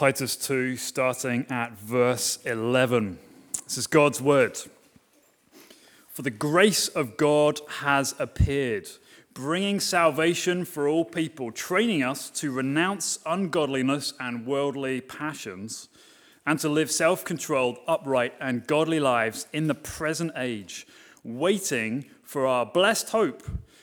Titus 0.00 0.34
2, 0.34 0.78
starting 0.78 1.44
at 1.50 1.72
verse 1.78 2.38
11. 2.46 3.18
This 3.64 3.76
is 3.76 3.86
God's 3.86 4.18
word. 4.18 4.58
For 6.08 6.22
the 6.22 6.30
grace 6.30 6.88
of 6.88 7.18
God 7.18 7.60
has 7.68 8.14
appeared, 8.18 8.88
bringing 9.34 9.78
salvation 9.78 10.64
for 10.64 10.88
all 10.88 11.04
people, 11.04 11.52
training 11.52 12.02
us 12.02 12.30
to 12.30 12.50
renounce 12.50 13.18
ungodliness 13.26 14.14
and 14.18 14.46
worldly 14.46 15.02
passions, 15.02 15.90
and 16.46 16.58
to 16.60 16.70
live 16.70 16.90
self 16.90 17.22
controlled, 17.22 17.76
upright, 17.86 18.32
and 18.40 18.66
godly 18.66 19.00
lives 19.00 19.48
in 19.52 19.66
the 19.66 19.74
present 19.74 20.32
age, 20.34 20.86
waiting 21.24 22.06
for 22.22 22.46
our 22.46 22.64
blessed 22.64 23.10
hope, 23.10 23.42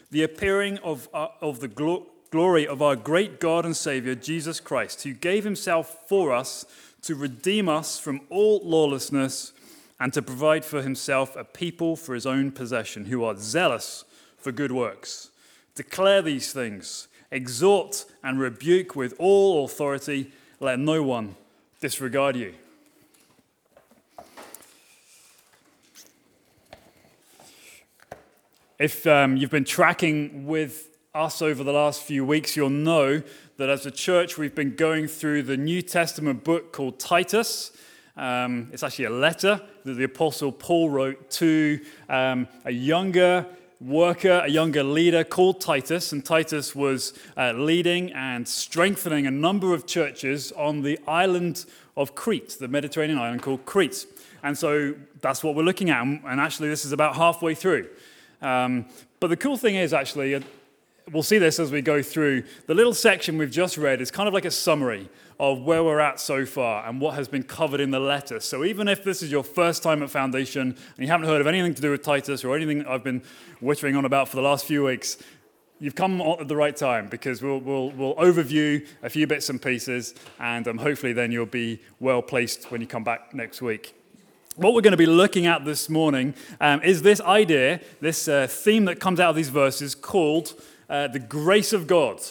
the 0.09 0.23
appearing 0.23 0.79
of, 0.79 1.09
uh, 1.13 1.27
of 1.41 1.59
the 1.59 1.67
glory 1.67 2.05
glory 2.31 2.67
of 2.67 2.81
our 2.81 2.95
great 2.95 3.39
God 3.39 3.65
and 3.65 3.75
Savior, 3.75 4.15
Jesus 4.15 4.59
Christ, 4.59 5.03
who 5.03 5.13
gave 5.13 5.43
himself 5.43 6.07
for 6.07 6.33
us 6.33 6.65
to 7.01 7.15
redeem 7.15 7.69
us 7.69 7.99
from 7.99 8.21
all 8.29 8.61
lawlessness 8.63 9.53
and 9.99 10.13
to 10.13 10.21
provide 10.21 10.65
for 10.65 10.81
himself 10.81 11.35
a 11.35 11.43
people 11.43 11.95
for 11.95 12.13
his 12.13 12.25
own 12.25 12.51
possession 12.51 13.05
who 13.05 13.23
are 13.23 13.35
zealous 13.37 14.03
for 14.37 14.51
good 14.51 14.71
works. 14.71 15.31
Declare 15.75 16.21
these 16.23 16.51
things, 16.53 17.07
exhort 17.31 18.05
and 18.23 18.39
rebuke 18.39 18.95
with 18.95 19.13
all 19.19 19.65
authority, 19.65 20.31
let 20.59 20.79
no 20.79 21.03
one 21.03 21.35
disregard 21.79 22.35
you. 22.35 22.53
If 28.79 29.07
um, 29.07 29.37
you've 29.37 29.49
been 29.49 29.65
tracking 29.65 30.45
with 30.45 30.96
us 31.17 31.41
over 31.41 31.63
the 31.63 31.73
last 31.73 32.03
few 32.03 32.23
weeks, 32.23 32.55
you'll 32.55 32.69
know 32.69 33.21
that 33.57 33.69
as 33.69 33.85
a 33.85 33.91
church, 33.91 34.37
we've 34.37 34.53
been 34.53 34.75
going 34.75 35.07
through 35.07 35.43
the 35.43 35.57
New 35.57 35.81
Testament 35.81 36.43
book 36.43 36.71
called 36.71 36.99
Titus. 36.99 37.71
Um, 38.15 38.69
it's 38.71 38.83
actually 38.83 39.05
a 39.05 39.09
letter 39.09 39.59
that 39.83 39.93
the 39.93 40.03
Apostle 40.03 40.51
Paul 40.51 40.91
wrote 40.91 41.29
to 41.31 41.79
um, 42.07 42.47
a 42.65 42.71
younger 42.71 43.47
worker, 43.81 44.41
a 44.45 44.47
younger 44.47 44.83
leader 44.83 45.23
called 45.23 45.59
Titus. 45.59 46.11
And 46.11 46.23
Titus 46.23 46.75
was 46.75 47.13
uh, 47.35 47.53
leading 47.53 48.11
and 48.13 48.47
strengthening 48.47 49.25
a 49.25 49.31
number 49.31 49.73
of 49.73 49.87
churches 49.87 50.51
on 50.51 50.83
the 50.83 50.99
island 51.07 51.65
of 51.95 52.13
Crete, 52.13 52.57
the 52.59 52.67
Mediterranean 52.67 53.17
island 53.17 53.41
called 53.41 53.65
Crete. 53.65 54.05
And 54.43 54.55
so 54.55 54.93
that's 55.21 55.43
what 55.43 55.55
we're 55.55 55.63
looking 55.63 55.89
at. 55.89 56.03
And 56.03 56.39
actually, 56.39 56.69
this 56.69 56.85
is 56.85 56.91
about 56.91 57.15
halfway 57.15 57.55
through. 57.55 57.87
Um, 58.39 58.85
but 59.19 59.27
the 59.27 59.37
cool 59.37 59.57
thing 59.57 59.75
is, 59.75 59.93
actually, 59.93 60.35
we'll 61.11 61.23
see 61.23 61.37
this 61.37 61.59
as 61.59 61.71
we 61.71 61.81
go 61.81 62.01
through. 62.01 62.43
The 62.65 62.73
little 62.73 62.93
section 62.93 63.37
we've 63.37 63.51
just 63.51 63.77
read 63.77 64.01
is 64.01 64.11
kind 64.11 64.27
of 64.27 64.33
like 64.33 64.45
a 64.45 64.51
summary 64.51 65.09
of 65.39 65.61
where 65.61 65.83
we're 65.83 65.99
at 65.99 66.19
so 66.19 66.45
far 66.45 66.87
and 66.87 66.99
what 66.99 67.13
has 67.13 67.27
been 67.27 67.43
covered 67.43 67.79
in 67.79 67.91
the 67.91 67.99
letter. 67.99 68.39
So 68.39 68.63
even 68.63 68.87
if 68.87 69.03
this 69.03 69.21
is 69.21 69.31
your 69.31 69.43
first 69.43 69.83
time 69.83 70.01
at 70.01 70.09
Foundation 70.09 70.61
and 70.61 70.97
you 70.97 71.07
haven't 71.07 71.27
heard 71.27 71.41
of 71.41 71.47
anything 71.47 71.73
to 71.75 71.81
do 71.81 71.91
with 71.91 72.01
Titus 72.01 72.43
or 72.43 72.55
anything 72.55 72.85
I've 72.85 73.03
been 73.03 73.21
whittering 73.59 73.95
on 73.95 74.05
about 74.05 74.27
for 74.27 74.35
the 74.35 74.41
last 74.41 74.65
few 74.65 74.83
weeks, 74.83 75.17
you've 75.79 75.95
come 75.95 76.19
at 76.21 76.47
the 76.47 76.55
right 76.55 76.75
time 76.75 77.07
because 77.07 77.41
we'll, 77.41 77.59
we'll, 77.59 77.91
we'll 77.91 78.15
overview 78.15 78.85
a 79.03 79.09
few 79.09 79.27
bits 79.27 79.49
and 79.49 79.61
pieces 79.61 80.15
and 80.39 80.67
um, 80.67 80.79
hopefully 80.79 81.13
then 81.13 81.31
you'll 81.31 81.45
be 81.45 81.79
well 81.99 82.21
placed 82.21 82.71
when 82.71 82.81
you 82.81 82.87
come 82.87 83.03
back 83.03 83.33
next 83.33 83.61
week. 83.61 83.93
What 84.55 84.73
we're 84.73 84.81
going 84.81 84.91
to 84.91 84.97
be 84.97 85.05
looking 85.05 85.45
at 85.45 85.65
this 85.65 85.87
morning 85.87 86.33
um, 86.59 86.81
is 86.81 87.03
this 87.03 87.21
idea, 87.21 87.79
this 88.01 88.27
uh, 88.27 88.47
theme 88.49 88.85
that 88.85 88.99
comes 88.99 89.19
out 89.19 89.29
of 89.29 89.35
these 89.35 89.49
verses 89.49 89.93
called 89.93 90.59
uh, 90.89 91.07
the 91.07 91.19
grace 91.19 91.73
of 91.73 91.87
God. 91.87 92.21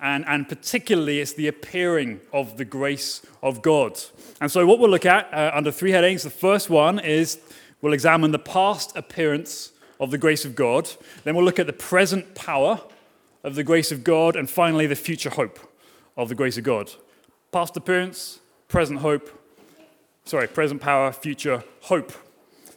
And, 0.00 0.24
and 0.26 0.48
particularly, 0.48 1.20
it's 1.20 1.32
the 1.32 1.48
appearing 1.48 2.20
of 2.32 2.58
the 2.58 2.64
grace 2.64 3.22
of 3.42 3.62
God. 3.62 3.98
And 4.40 4.50
so, 4.50 4.66
what 4.66 4.78
we'll 4.78 4.90
look 4.90 5.06
at 5.06 5.32
uh, 5.32 5.50
under 5.54 5.72
three 5.72 5.90
headings 5.92 6.22
the 6.22 6.30
first 6.30 6.68
one 6.68 6.98
is 6.98 7.38
we'll 7.80 7.94
examine 7.94 8.30
the 8.30 8.38
past 8.38 8.94
appearance 8.94 9.72
of 9.98 10.10
the 10.10 10.18
grace 10.18 10.44
of 10.44 10.54
God. 10.54 10.90
Then, 11.24 11.34
we'll 11.34 11.46
look 11.46 11.58
at 11.58 11.66
the 11.66 11.72
present 11.72 12.34
power 12.34 12.80
of 13.42 13.54
the 13.54 13.64
grace 13.64 13.90
of 13.90 14.04
God. 14.04 14.36
And 14.36 14.50
finally, 14.50 14.86
the 14.86 14.96
future 14.96 15.30
hope 15.30 15.58
of 16.16 16.28
the 16.28 16.34
grace 16.34 16.58
of 16.58 16.64
God. 16.64 16.90
Past 17.50 17.76
appearance, 17.76 18.40
present 18.68 19.00
hope, 19.00 19.30
sorry, 20.24 20.46
present 20.46 20.82
power, 20.82 21.10
future 21.10 21.64
hope. 21.82 22.12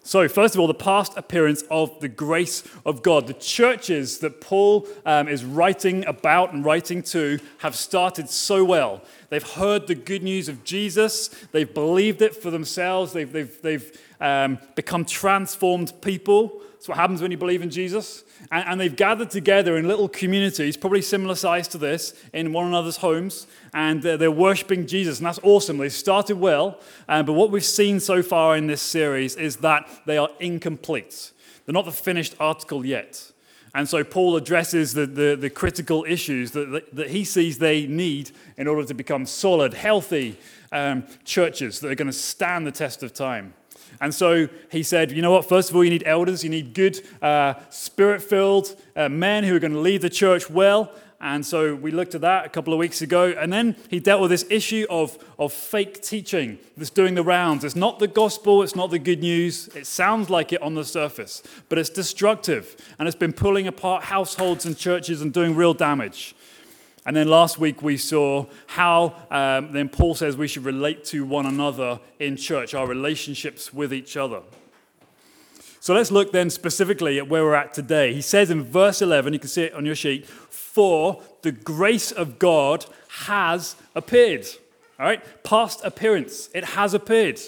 So, 0.03 0.27
first 0.27 0.55
of 0.55 0.61
all, 0.61 0.67
the 0.67 0.73
past 0.73 1.13
appearance 1.17 1.63
of 1.69 1.99
the 1.99 2.07
grace 2.07 2.63
of 2.85 3.03
God. 3.03 3.27
The 3.27 3.33
churches 3.33 4.19
that 4.19 4.41
Paul 4.41 4.87
um, 5.05 5.27
is 5.27 5.43
writing 5.43 6.05
about 6.05 6.53
and 6.53 6.63
writing 6.63 7.03
to 7.03 7.39
have 7.59 7.75
started 7.75 8.29
so 8.29 8.63
well. 8.63 9.01
They've 9.29 9.43
heard 9.43 9.87
the 9.87 9.95
good 9.95 10.23
news 10.23 10.49
of 10.49 10.63
Jesus, 10.63 11.27
they've 11.51 11.71
believed 11.71 12.21
it 12.21 12.35
for 12.35 12.49
themselves, 12.49 13.13
they've, 13.13 13.31
they've, 13.31 13.61
they've 13.61 14.01
um, 14.19 14.59
become 14.75 15.05
transformed 15.05 15.93
people. 16.01 16.61
That's 16.73 16.87
what 16.87 16.97
happens 16.97 17.21
when 17.21 17.31
you 17.31 17.37
believe 17.37 17.61
in 17.61 17.69
Jesus. 17.69 18.23
And, 18.51 18.67
and, 18.67 18.81
they've 18.81 18.95
gathered 18.95 19.29
together 19.29 19.77
in 19.77 19.87
little 19.87 20.07
communities, 20.07 20.77
probably 20.77 21.01
similar 21.01 21.35
size 21.35 21.67
to 21.69 21.77
this, 21.77 22.13
in 22.33 22.53
one 22.53 22.67
another's 22.67 22.97
homes, 22.97 23.47
and 23.73 24.01
they're, 24.01 24.17
they're 24.17 24.31
worshiping 24.31 24.87
Jesus. 24.87 25.19
And 25.19 25.27
that's 25.27 25.39
awesome. 25.43 25.77
They 25.77 25.89
started 25.89 26.37
well, 26.37 26.79
um, 27.09 27.25
but 27.25 27.33
what 27.33 27.51
we've 27.51 27.65
seen 27.65 27.99
so 27.99 28.23
far 28.23 28.55
in 28.55 28.67
this 28.67 28.81
series 28.81 29.35
is 29.35 29.57
that 29.57 29.89
they 30.05 30.17
are 30.17 30.29
incomplete. 30.39 31.31
They're 31.65 31.73
not 31.73 31.85
the 31.85 31.91
finished 31.91 32.35
article 32.39 32.85
yet. 32.85 33.31
And 33.75 33.87
so 33.87 34.03
Paul 34.03 34.35
addresses 34.35 34.93
the, 34.93 35.05
the, 35.05 35.35
the 35.35 35.49
critical 35.49 36.05
issues 36.07 36.51
that, 36.51 36.71
that, 36.71 36.95
that, 36.95 37.09
he 37.09 37.23
sees 37.23 37.59
they 37.59 37.85
need 37.85 38.31
in 38.57 38.67
order 38.67 38.83
to 38.87 38.93
become 38.93 39.25
solid, 39.25 39.73
healthy 39.73 40.39
um, 40.71 41.05
churches 41.23 41.79
that 41.81 41.91
are 41.91 41.95
going 41.95 42.07
to 42.07 42.13
stand 42.13 42.65
the 42.65 42.71
test 42.71 43.03
of 43.03 43.13
time. 43.13 43.53
And 44.01 44.13
so 44.13 44.47
he 44.71 44.83
said, 44.83 45.11
you 45.11 45.21
know 45.21 45.31
what? 45.31 45.47
First 45.47 45.69
of 45.69 45.75
all, 45.75 45.83
you 45.83 45.89
need 45.89 46.03
elders. 46.05 46.43
You 46.43 46.49
need 46.49 46.73
good, 46.73 47.01
uh, 47.21 47.55
spirit 47.69 48.21
filled 48.21 48.75
uh, 48.95 49.09
men 49.09 49.43
who 49.43 49.55
are 49.55 49.59
going 49.59 49.73
to 49.73 49.79
lead 49.79 50.01
the 50.01 50.09
church 50.09 50.49
well. 50.49 50.91
And 51.21 51.45
so 51.45 51.75
we 51.75 51.91
looked 51.91 52.15
at 52.15 52.21
that 52.21 52.45
a 52.45 52.49
couple 52.49 52.71
of 52.71 52.79
weeks 52.79 53.01
ago. 53.01 53.33
And 53.37 53.51
then 53.51 53.75
he 53.89 53.99
dealt 53.99 54.21
with 54.21 54.31
this 54.31 54.45
issue 54.49 54.85
of, 54.89 55.17
of 55.37 55.51
fake 55.51 56.01
teaching 56.01 56.59
that's 56.77 56.89
doing 56.89 57.15
the 57.15 57.23
rounds. 57.23 57.65
It's 57.65 57.75
not 57.75 57.99
the 57.99 58.07
gospel, 58.07 58.63
it's 58.63 58.75
not 58.75 58.89
the 58.89 58.99
good 58.99 59.19
news. 59.19 59.67
It 59.75 59.85
sounds 59.85 60.29
like 60.29 60.53
it 60.53 60.61
on 60.61 60.75
the 60.75 60.85
surface, 60.85 61.43
but 61.67 61.77
it's 61.77 61.89
destructive. 61.89 62.77
And 62.97 63.07
it's 63.07 63.17
been 63.17 63.33
pulling 63.33 63.67
apart 63.67 64.05
households 64.05 64.65
and 64.65 64.77
churches 64.77 65.21
and 65.21 65.33
doing 65.33 65.55
real 65.55 65.73
damage. 65.73 66.35
And 67.05 67.15
then 67.15 67.27
last 67.27 67.57
week 67.57 67.81
we 67.81 67.97
saw 67.97 68.45
how 68.67 69.15
um, 69.31 69.71
then 69.71 69.89
Paul 69.89 70.15
says 70.15 70.35
we 70.35 70.47
should 70.47 70.65
relate 70.65 71.05
to 71.05 71.25
one 71.25 71.45
another 71.45 71.99
in 72.19 72.35
church, 72.35 72.73
our 72.73 72.87
relationships 72.87 73.73
with 73.73 73.93
each 73.93 74.17
other. 74.17 74.41
So 75.79 75.93
let's 75.93 76.11
look 76.11 76.33
then 76.33 76.49
specifically 76.49 77.17
at 77.19 77.29
where 77.29 77.43
we're 77.43 77.55
at 77.55 77.73
today. 77.73 78.13
He 78.13 78.21
says 78.21 78.51
in 78.51 78.63
verse 78.63 79.01
11, 79.01 79.31
you 79.31 79.39
can 79.39 79.47
see 79.47 79.63
it 79.63 79.73
on 79.73 79.85
your 79.85 79.95
sheet, 79.95 80.25
for 80.25 81.21
the 81.41 81.53
grace 81.53 82.11
of 82.11 82.37
God 82.37 82.85
has 83.25 83.75
appeared. 83.95 84.45
All 84.99 85.05
right, 85.05 85.23
past 85.43 85.79
appearance, 85.85 86.49
it 86.53 86.65
has 86.65 86.93
appeared. 86.93 87.39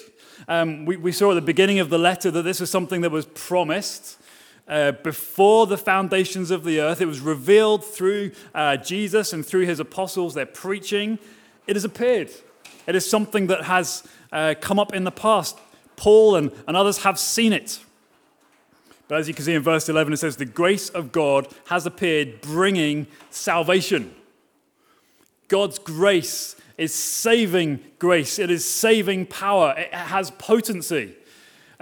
Um, 0.48 0.86
we, 0.86 0.96
we 0.96 1.12
saw 1.12 1.32
at 1.32 1.34
the 1.34 1.42
beginning 1.42 1.78
of 1.78 1.90
the 1.90 1.98
letter 1.98 2.30
that 2.30 2.42
this 2.42 2.58
was 2.58 2.70
something 2.70 3.02
that 3.02 3.10
was 3.10 3.26
promised 3.26 4.18
uh, 4.68 4.92
before 4.92 5.66
the 5.66 5.76
foundations 5.76 6.50
of 6.50 6.64
the 6.64 6.80
earth. 6.80 7.00
It 7.00 7.06
was 7.06 7.20
revealed 7.20 7.84
through 7.84 8.32
uh, 8.54 8.76
Jesus 8.76 9.32
and 9.32 9.44
through 9.44 9.66
his 9.66 9.80
apostles, 9.80 10.34
their 10.34 10.46
preaching. 10.46 11.18
It 11.66 11.76
has 11.76 11.84
appeared. 11.84 12.30
It 12.86 12.94
is 12.94 13.08
something 13.08 13.46
that 13.48 13.64
has 13.64 14.02
uh, 14.32 14.54
come 14.60 14.78
up 14.78 14.94
in 14.94 15.04
the 15.04 15.10
past. 15.10 15.58
Paul 15.96 16.36
and, 16.36 16.50
and 16.66 16.76
others 16.76 16.98
have 16.98 17.18
seen 17.18 17.52
it. 17.52 17.78
But 19.08 19.18
as 19.18 19.28
you 19.28 19.34
can 19.34 19.44
see 19.44 19.54
in 19.54 19.62
verse 19.62 19.88
11, 19.88 20.12
it 20.12 20.16
says, 20.16 20.36
The 20.36 20.44
grace 20.44 20.88
of 20.88 21.12
God 21.12 21.48
has 21.66 21.86
appeared, 21.86 22.40
bringing 22.40 23.06
salvation. 23.30 24.14
God's 25.48 25.78
grace 25.78 26.56
is 26.78 26.94
saving 26.94 27.80
grace, 27.98 28.38
it 28.38 28.50
is 28.50 28.64
saving 28.64 29.26
power, 29.26 29.74
it 29.76 29.92
has 29.92 30.30
potency. 30.32 31.14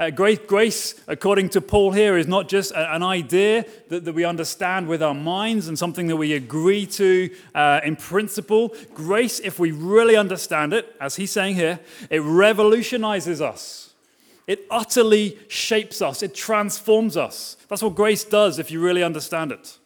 Uh, 0.00 0.08
grace, 0.08 0.38
grace, 0.46 0.94
according 1.08 1.46
to 1.46 1.60
Paul 1.60 1.92
here, 1.92 2.16
is 2.16 2.26
not 2.26 2.48
just 2.48 2.72
a, 2.72 2.94
an 2.94 3.02
idea 3.02 3.66
that, 3.90 4.06
that, 4.06 4.14
we 4.14 4.24
understand 4.24 4.88
with 4.88 5.02
our 5.02 5.12
minds 5.12 5.68
and 5.68 5.78
something 5.78 6.06
that 6.06 6.16
we 6.16 6.32
agree 6.32 6.86
to 6.86 7.28
uh, 7.54 7.82
in 7.84 7.96
principle. 7.96 8.74
Grace, 8.94 9.40
if 9.40 9.58
we 9.58 9.72
really 9.72 10.16
understand 10.16 10.72
it, 10.72 10.96
as 11.02 11.16
he's 11.16 11.30
saying 11.30 11.54
here, 11.54 11.80
it 12.08 12.20
revolutionizes 12.20 13.42
us. 13.42 13.92
It 14.46 14.64
utterly 14.70 15.36
shapes 15.48 16.00
us. 16.00 16.22
It 16.22 16.34
transforms 16.34 17.18
us. 17.18 17.58
That's 17.68 17.82
what 17.82 17.94
grace 17.94 18.24
does 18.24 18.58
if 18.58 18.70
you 18.70 18.80
really 18.80 19.02
understand 19.02 19.52
it. 19.52 19.76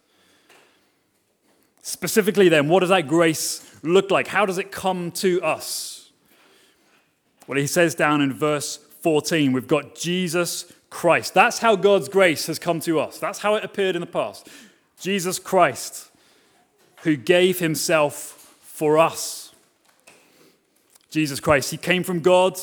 Specifically, 1.82 2.48
then, 2.48 2.68
what 2.68 2.80
does 2.80 2.90
that 2.90 3.08
grace 3.08 3.68
look 3.82 4.12
like? 4.12 4.28
How 4.28 4.46
does 4.46 4.58
it 4.58 4.70
come 4.70 5.10
to 5.10 5.42
us? 5.42 6.12
Well, 7.48 7.58
he 7.58 7.66
says 7.66 7.96
down 7.96 8.20
in 8.20 8.32
verse 8.32 8.78
14, 9.04 9.52
we've 9.52 9.68
got 9.68 9.94
Jesus 9.94 10.72
Christ. 10.88 11.34
That's 11.34 11.58
how 11.58 11.76
God's 11.76 12.08
grace 12.08 12.46
has 12.46 12.58
come 12.58 12.80
to 12.80 12.98
us. 12.98 13.18
That's 13.18 13.40
how 13.40 13.54
it 13.54 13.62
appeared 13.62 13.96
in 13.96 14.00
the 14.00 14.06
past. 14.06 14.48
Jesus 14.98 15.38
Christ, 15.38 16.10
who 17.02 17.14
gave 17.14 17.58
himself 17.58 18.56
for 18.62 18.96
us. 18.96 19.54
Jesus 21.10 21.38
Christ. 21.38 21.70
He 21.70 21.76
came 21.76 22.02
from 22.02 22.20
God. 22.20 22.54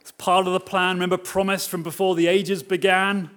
It's 0.00 0.10
part 0.18 0.48
of 0.48 0.52
the 0.52 0.58
plan, 0.58 0.96
remember, 0.96 1.16
promised 1.16 1.70
from 1.70 1.84
before 1.84 2.16
the 2.16 2.26
ages 2.26 2.64
began. 2.64 3.30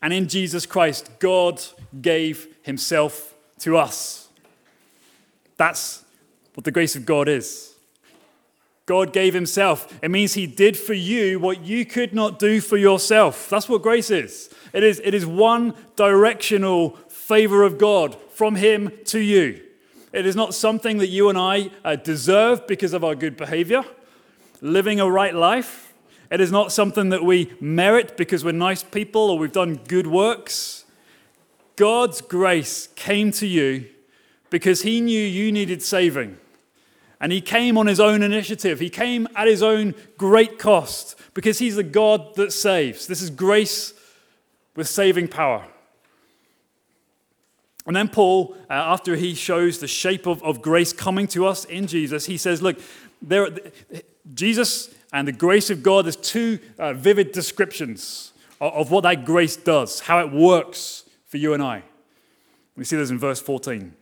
And 0.00 0.12
in 0.12 0.28
Jesus 0.28 0.64
Christ, 0.64 1.10
God 1.18 1.60
gave 2.00 2.46
himself 2.62 3.34
to 3.58 3.76
us. 3.76 4.28
That's 5.56 6.04
what 6.54 6.62
the 6.62 6.70
grace 6.70 6.94
of 6.94 7.04
God 7.04 7.28
is. 7.28 7.71
God 8.86 9.12
gave 9.12 9.32
himself. 9.32 9.98
It 10.02 10.10
means 10.10 10.34
he 10.34 10.46
did 10.46 10.76
for 10.76 10.94
you 10.94 11.38
what 11.38 11.64
you 11.64 11.84
could 11.84 12.12
not 12.12 12.38
do 12.38 12.60
for 12.60 12.76
yourself. 12.76 13.48
That's 13.48 13.68
what 13.68 13.82
grace 13.82 14.10
is. 14.10 14.50
It 14.72 14.82
is, 14.82 15.00
it 15.04 15.14
is 15.14 15.24
one 15.24 15.74
directional 15.94 16.90
favor 17.08 17.62
of 17.62 17.78
God 17.78 18.16
from 18.30 18.56
him 18.56 18.90
to 19.06 19.20
you. 19.20 19.62
It 20.12 20.26
is 20.26 20.36
not 20.36 20.54
something 20.54 20.98
that 20.98 21.08
you 21.08 21.28
and 21.28 21.38
I 21.38 21.70
uh, 21.84 21.96
deserve 21.96 22.66
because 22.66 22.92
of 22.92 23.04
our 23.04 23.14
good 23.14 23.36
behavior, 23.36 23.84
living 24.60 25.00
a 25.00 25.10
right 25.10 25.34
life. 25.34 25.94
It 26.30 26.40
is 26.40 26.50
not 26.50 26.72
something 26.72 27.10
that 27.10 27.24
we 27.24 27.52
merit 27.60 28.16
because 28.16 28.44
we're 28.44 28.52
nice 28.52 28.82
people 28.82 29.30
or 29.30 29.38
we've 29.38 29.52
done 29.52 29.76
good 29.76 30.06
works. 30.06 30.84
God's 31.76 32.20
grace 32.20 32.88
came 32.88 33.30
to 33.32 33.46
you 33.46 33.86
because 34.50 34.82
he 34.82 35.00
knew 35.00 35.20
you 35.20 35.52
needed 35.52 35.82
saving. 35.82 36.38
And 37.22 37.30
he 37.30 37.40
came 37.40 37.78
on 37.78 37.86
his 37.86 38.00
own 38.00 38.24
initiative. 38.24 38.80
He 38.80 38.90
came 38.90 39.28
at 39.36 39.46
his 39.46 39.62
own 39.62 39.94
great 40.18 40.58
cost 40.58 41.14
because 41.34 41.60
he's 41.60 41.76
the 41.76 41.84
God 41.84 42.34
that 42.34 42.52
saves. 42.52 43.06
This 43.06 43.22
is 43.22 43.30
grace 43.30 43.94
with 44.74 44.88
saving 44.88 45.28
power. 45.28 45.64
And 47.86 47.94
then 47.94 48.08
Paul, 48.08 48.56
uh, 48.68 48.72
after 48.72 49.14
he 49.14 49.34
shows 49.34 49.78
the 49.78 49.86
shape 49.86 50.26
of, 50.26 50.42
of 50.42 50.62
grace 50.62 50.92
coming 50.92 51.28
to 51.28 51.46
us 51.46 51.64
in 51.64 51.86
Jesus, 51.86 52.26
he 52.26 52.36
says, 52.36 52.60
Look, 52.60 52.78
there, 53.20 53.48
Jesus 54.34 54.92
and 55.12 55.26
the 55.26 55.32
grace 55.32 55.70
of 55.70 55.82
God, 55.84 56.06
there's 56.06 56.16
two 56.16 56.58
uh, 56.76 56.92
vivid 56.92 57.30
descriptions 57.30 58.32
of, 58.60 58.72
of 58.72 58.90
what 58.90 59.02
that 59.02 59.24
grace 59.24 59.56
does, 59.56 60.00
how 60.00 60.18
it 60.18 60.32
works 60.32 61.04
for 61.26 61.36
you 61.36 61.54
and 61.54 61.62
I. 61.62 61.84
We 62.76 62.84
see 62.84 62.96
this 62.96 63.10
in 63.10 63.18
verse 63.18 63.40
14. 63.40 63.94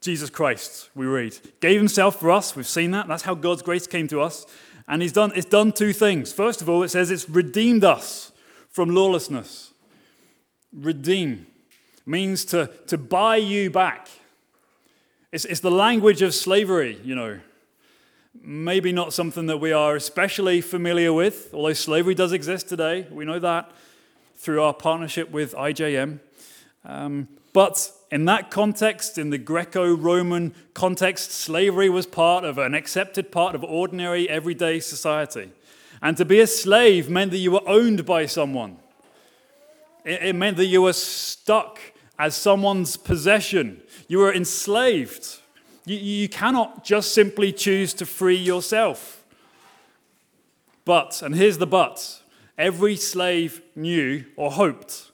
Jesus 0.00 0.30
Christ, 0.30 0.90
we 0.94 1.06
read, 1.06 1.36
gave 1.60 1.78
himself 1.80 2.20
for 2.20 2.30
us. 2.30 2.54
We've 2.54 2.66
seen 2.66 2.92
that. 2.92 3.08
That's 3.08 3.24
how 3.24 3.34
God's 3.34 3.62
grace 3.62 3.86
came 3.86 4.06
to 4.08 4.20
us. 4.20 4.46
And 4.86 5.02
he's 5.02 5.12
done, 5.12 5.32
it's 5.34 5.46
done 5.46 5.72
two 5.72 5.92
things. 5.92 6.32
First 6.32 6.62
of 6.62 6.68
all, 6.68 6.82
it 6.82 6.88
says 6.88 7.10
it's 7.10 7.28
redeemed 7.28 7.84
us 7.84 8.32
from 8.70 8.90
lawlessness. 8.90 9.72
Redeem 10.72 11.46
means 12.06 12.44
to, 12.46 12.70
to 12.86 12.96
buy 12.96 13.36
you 13.36 13.70
back. 13.70 14.08
It's, 15.32 15.44
it's 15.44 15.60
the 15.60 15.70
language 15.70 16.22
of 16.22 16.34
slavery, 16.34 16.98
you 17.04 17.14
know. 17.14 17.40
Maybe 18.40 18.92
not 18.92 19.12
something 19.12 19.46
that 19.46 19.58
we 19.58 19.72
are 19.72 19.96
especially 19.96 20.60
familiar 20.60 21.12
with, 21.12 21.52
although 21.52 21.72
slavery 21.72 22.14
does 22.14 22.32
exist 22.32 22.68
today. 22.68 23.06
We 23.10 23.24
know 23.24 23.40
that 23.40 23.70
through 24.36 24.62
our 24.62 24.72
partnership 24.72 25.30
with 25.30 25.54
IJM. 25.54 26.20
Um, 26.84 27.28
but 27.52 27.90
in 28.10 28.24
that 28.24 28.50
context, 28.50 29.18
in 29.18 29.30
the 29.30 29.38
Greco 29.38 29.94
Roman 29.94 30.54
context, 30.72 31.30
slavery 31.30 31.90
was 31.90 32.06
part 32.06 32.44
of 32.44 32.56
an 32.56 32.74
accepted 32.74 33.30
part 33.30 33.54
of 33.54 33.62
ordinary 33.62 34.28
everyday 34.28 34.80
society. 34.80 35.52
And 36.00 36.16
to 36.16 36.24
be 36.24 36.40
a 36.40 36.46
slave 36.46 37.10
meant 37.10 37.32
that 37.32 37.38
you 37.38 37.50
were 37.50 37.68
owned 37.68 38.06
by 38.06 38.26
someone, 38.26 38.78
it, 40.04 40.34
meant 40.34 40.56
that 40.56 40.66
you 40.66 40.82
were 40.82 40.92
stuck 40.94 41.78
as 42.18 42.34
someone's 42.34 42.96
possession, 42.96 43.82
you 44.08 44.18
were 44.18 44.32
enslaved. 44.32 45.40
You 45.84 46.28
cannot 46.28 46.84
just 46.84 47.14
simply 47.14 47.52
choose 47.52 47.94
to 47.94 48.06
free 48.06 48.36
yourself. 48.36 49.24
But, 50.84 51.22
and 51.22 51.34
here's 51.34 51.58
the 51.58 51.66
but 51.66 52.22
every 52.56 52.96
slave 52.96 53.62
knew 53.76 54.24
or 54.36 54.50
hoped, 54.50 55.10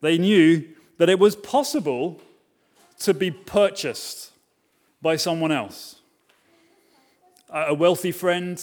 they 0.00 0.18
knew 0.18 0.64
that 0.98 1.08
it 1.08 1.18
was 1.18 1.34
possible 1.34 2.20
to 3.00 3.14
be 3.14 3.30
purchased 3.30 4.32
by 5.00 5.16
someone 5.16 5.52
else. 5.52 6.00
A 7.50 7.72
wealthy 7.72 8.12
friend, 8.12 8.62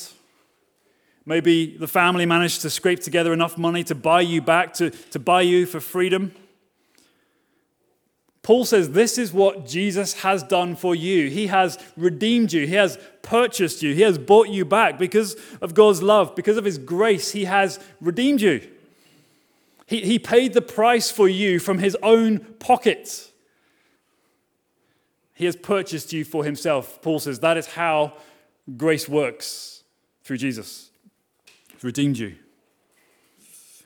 maybe 1.26 1.76
the 1.78 1.88
family 1.88 2.26
managed 2.26 2.62
to 2.62 2.70
scrape 2.70 3.00
together 3.00 3.34
enough 3.34 3.58
money 3.58 3.84
to 3.86 3.96
buy 3.96 4.22
you 4.22 4.42
back, 4.42 4.74
to, 4.76 4.90
to 4.90 5.20
buy 5.20 5.42
you 5.42 5.66
for 5.66 5.80
freedom. 5.80 6.34
Paul 8.44 8.64
says 8.64 8.92
this 8.92 9.18
is 9.18 9.34
what 9.34 9.66
Jesus 9.66 10.22
has 10.22 10.44
done 10.44 10.76
for 10.76 10.94
you. 10.94 11.32
He 11.32 11.48
has 11.48 11.80
redeemed 11.98 12.54
you, 12.54 12.68
He 12.68 12.76
has 12.76 13.00
purchased 13.24 13.82
you, 13.82 13.96
He 13.96 14.02
has 14.02 14.20
bought 14.20 14.50
you 14.50 14.66
back 14.66 15.00
because 15.00 15.36
of 15.62 15.74
God's 15.74 16.04
love, 16.04 16.36
because 16.36 16.58
of 16.58 16.66
His 16.66 16.78
grace. 16.78 17.32
He 17.32 17.46
has 17.46 17.80
redeemed 18.00 18.42
you. 18.42 18.62
He, 19.86 20.02
he 20.02 20.20
paid 20.20 20.54
the 20.54 20.62
price 20.62 21.12
for 21.12 21.28
you 21.28 21.60
from 21.60 21.78
his 21.78 21.96
own 22.02 22.40
pocket. 22.40 23.32
He 25.34 25.46
has 25.46 25.56
purchased 25.56 26.14
you 26.14 26.24
for 26.24 26.44
himself. 26.44 27.02
Paul 27.02 27.20
says 27.20 27.40
that 27.42 27.58
is 27.58 27.68
how 27.68 28.14
grace 28.78 29.08
works 29.08 29.84
through 30.24 30.38
Jesus. 30.38 30.90
He's 31.74 31.84
redeemed 31.84 32.18
you. 32.18 32.36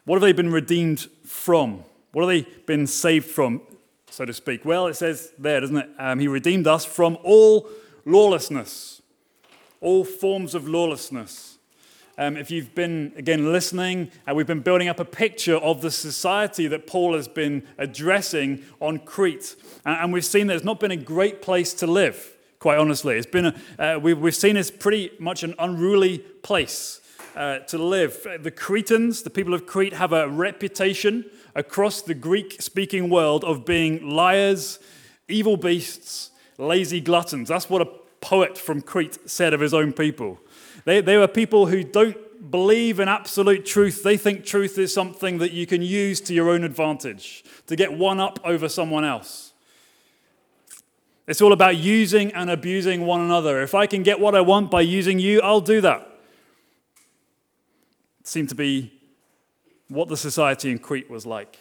What 0.06 0.16
have 0.16 0.22
they 0.22 0.32
been 0.32 0.52
redeemed 0.52 1.08
from? 1.26 1.84
What 2.14 2.22
have 2.22 2.30
they 2.30 2.50
been 2.66 2.88
saved 2.88 3.28
from, 3.28 3.62
so 4.10 4.26
to 4.26 4.34
speak? 4.34 4.64
Well, 4.64 4.88
it 4.88 4.96
says 4.96 5.34
there, 5.38 5.60
doesn't 5.60 5.78
it? 5.78 5.90
Um, 6.00 6.20
he 6.20 6.28
redeemed 6.28 6.66
us 6.66 6.86
from 6.86 7.18
all 7.24 7.70
lawlessness, 8.06 9.02
all 9.82 10.04
forms 10.04 10.56
of 10.56 10.68
lawlessness. 10.68 11.49
Um, 12.20 12.36
if 12.36 12.52
you've 12.52 12.76
been, 12.76 13.14
again, 13.16 13.54
listening, 13.54 14.12
uh, 14.30 14.36
we've 14.36 14.46
been 14.46 14.60
building 14.60 14.90
up 14.90 15.00
a 15.00 15.06
picture 15.06 15.56
of 15.56 15.82
the 15.82 15.90
society 15.90 16.68
that 16.68 16.86
Paul 16.86 17.16
has 17.16 17.30
been 17.30 17.66
addressing 17.78 18.66
on 18.82 19.00
Crete. 19.00 19.56
And, 19.86 20.02
and 20.02 20.14
we've 20.14 20.26
seen 20.26 20.48
that 20.48 20.58
it's 20.58 20.66
not 20.66 20.82
been 20.82 20.92
a 20.92 20.98
great 20.98 21.42
place 21.42 21.74
to 21.76 21.88
live, 21.88 22.36
quite 22.60 22.78
honestly. 22.78 23.16
It's 23.16 23.26
been 23.26 23.46
a, 23.46 23.56
uh, 23.80 24.00
we've, 24.00 24.20
we've 24.20 24.36
seen 24.36 24.58
it's 24.58 24.70
pretty 24.70 25.12
much 25.18 25.44
an 25.44 25.56
unruly 25.60 26.18
place 26.18 27.00
uh, 27.38 27.60
to 27.60 27.78
live. 27.78 28.28
The 28.42 28.52
Cretans, 28.52 29.22
the 29.22 29.30
people 29.30 29.54
of 29.54 29.66
Crete, 29.66 29.94
have 29.94 30.12
a 30.12 30.28
reputation 30.28 31.24
across 31.56 32.02
the 32.02 32.16
Greek 32.16 32.62
speaking 32.62 33.10
world 33.10 33.46
of 33.46 33.64
being 33.64 34.10
liars, 34.10 34.80
evil 35.30 35.56
beasts, 35.56 36.32
lazy 36.58 37.00
gluttons. 37.00 37.48
That's 37.48 37.70
what 37.70 37.82
a 37.82 37.90
poet 38.20 38.58
from 38.58 38.82
Crete 38.82 39.18
said 39.26 39.54
of 39.54 39.62
his 39.62 39.74
own 39.74 39.94
people. 39.94 40.38
They, 40.90 41.02
they 41.02 41.18
were 41.18 41.28
people 41.28 41.68
who 41.68 41.84
don't 41.84 42.50
believe 42.50 43.00
in 43.00 43.08
absolute 43.08 43.64
truth. 43.64 44.02
They 44.02 44.18
think 44.18 44.44
truth 44.44 44.80
is 44.80 44.92
something 44.92 45.38
that 45.38 45.52
you 45.52 45.68
can 45.68 45.84
use 45.84 46.20
to 46.22 46.34
your 46.34 46.50
own 46.50 46.64
advantage, 46.64 47.44
to 47.68 47.76
get 47.76 47.94
one 47.94 48.20
up 48.20 48.40
over 48.44 48.68
someone 48.68 49.06
else. 49.06 49.54
It's 51.28 51.44
all 51.44 51.54
about 51.54 51.78
using 51.78 52.34
and 52.34 52.50
abusing 52.50 53.06
one 53.06 53.22
another. 53.22 53.62
If 53.62 53.76
I 53.76 53.86
can 53.86 54.02
get 54.02 54.20
what 54.20 54.34
I 54.34 54.42
want 54.42 54.72
by 54.72 54.82
using 54.82 55.20
you, 55.20 55.42
I'll 55.42 55.62
do 55.62 55.80
that. 55.82 56.10
Seemed 58.24 58.50
to 58.50 58.56
be 58.56 58.92
what 59.90 60.08
the 60.08 60.18
society 60.18 60.72
in 60.72 60.80
Crete 60.80 61.08
was 61.08 61.24
like. 61.24 61.60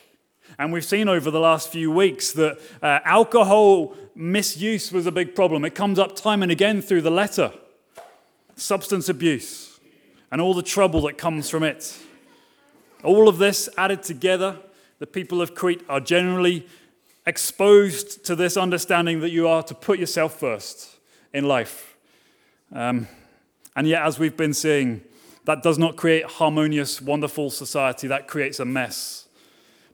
And 0.59 0.73
we've 0.73 0.87
seen 0.87 1.07
over 1.07 1.31
the 1.31 1.39
last 1.39 1.71
few 1.71 1.93
weeks 1.93 2.33
that 2.33 2.59
uh, 2.81 3.01
alcohol 3.05 3.95
misuse 4.15 4.91
was 4.91 5.05
a 5.05 5.13
big 5.13 5.35
problem. 5.35 5.67
It 5.67 5.75
comes 5.75 5.99
up 5.99 6.17
time 6.17 6.43
and 6.43 6.51
again 6.51 6.81
through 6.81 7.03
the 7.03 7.11
letter 7.11 7.53
substance 8.59 9.09
abuse, 9.09 9.81
and 10.31 10.41
all 10.41 10.53
the 10.53 10.63
trouble 10.63 11.01
that 11.03 11.17
comes 11.17 11.49
from 11.49 11.63
it. 11.63 11.99
All 13.03 13.29
of 13.29 13.39
this 13.39 13.69
added 13.79 14.03
together, 14.03 14.59
the 14.99 15.07
people 15.07 15.41
of 15.41 15.55
Crete 15.55 15.83
are 15.89 16.01
generally 16.01 16.67
exposed 17.27 18.25
to 18.27 18.35
this 18.35 18.57
understanding 18.57 19.21
that 19.21 19.31
you 19.31 19.47
are 19.49 19.63
to 19.63 19.75
put 19.75 19.99
yourself 19.99 20.39
first 20.39 20.97
in 21.33 21.47
life. 21.47 21.97
Um, 22.73 23.07
and 23.77 23.87
yet, 23.87 24.03
as 24.03 24.19
we've 24.19 24.37
been 24.37 24.55
seeing, 24.55 25.03
that 25.45 25.63
does 25.63 25.79
not 25.79 25.97
create 25.97 26.25
harmonious, 26.25 27.01
wonderful 27.01 27.51
society. 27.51 28.09
That 28.09 28.29
creates 28.29 28.61
a 28.61 28.65
mess 28.65 29.29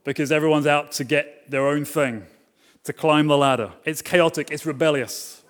because 0.03 0.33
everyone's 0.33 0.67
out 0.67 0.91
to 0.93 1.05
get 1.05 1.49
their 1.51 1.67
own 1.69 1.85
thing, 1.85 2.25
to 2.85 2.93
climb 2.93 3.27
the 3.27 3.37
ladder. 3.37 3.73
It's 3.85 4.03
chaotic, 4.03 4.51
it's 4.51 4.67
rebellious. 4.67 5.44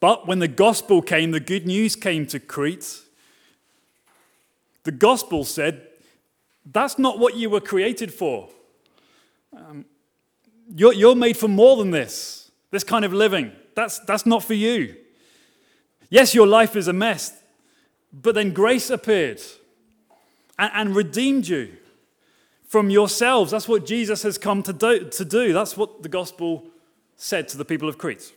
But 0.00 0.26
when 0.26 0.38
the 0.38 0.48
gospel 0.48 1.02
came, 1.02 1.30
the 1.30 1.40
good 1.40 1.66
news 1.66 1.96
came 1.96 2.26
to 2.26 2.38
Crete, 2.38 3.02
the 4.84 4.92
gospel 4.92 5.44
said, 5.44 5.86
That's 6.64 6.98
not 6.98 7.18
what 7.18 7.36
you 7.36 7.50
were 7.50 7.60
created 7.60 8.12
for. 8.12 8.48
Um, 9.56 9.84
you're, 10.74 10.92
you're 10.92 11.14
made 11.14 11.36
for 11.36 11.48
more 11.48 11.76
than 11.76 11.90
this, 11.90 12.50
this 12.70 12.84
kind 12.84 13.04
of 13.04 13.12
living. 13.12 13.52
That's, 13.74 13.98
that's 14.00 14.26
not 14.26 14.42
for 14.42 14.54
you. 14.54 14.96
Yes, 16.08 16.34
your 16.34 16.46
life 16.46 16.76
is 16.76 16.88
a 16.88 16.92
mess, 16.92 17.32
but 18.12 18.34
then 18.34 18.52
grace 18.52 18.90
appeared 18.90 19.40
and, 20.58 20.70
and 20.74 20.96
redeemed 20.96 21.48
you 21.48 21.76
from 22.68 22.90
yourselves. 22.90 23.50
That's 23.50 23.68
what 23.68 23.86
Jesus 23.86 24.22
has 24.22 24.38
come 24.38 24.62
to 24.64 24.72
do, 24.72 25.08
to 25.08 25.24
do. 25.24 25.52
That's 25.52 25.76
what 25.76 26.02
the 26.02 26.08
gospel 26.08 26.66
said 27.16 27.48
to 27.48 27.56
the 27.56 27.64
people 27.64 27.88
of 27.88 27.98
Crete. 27.98 28.32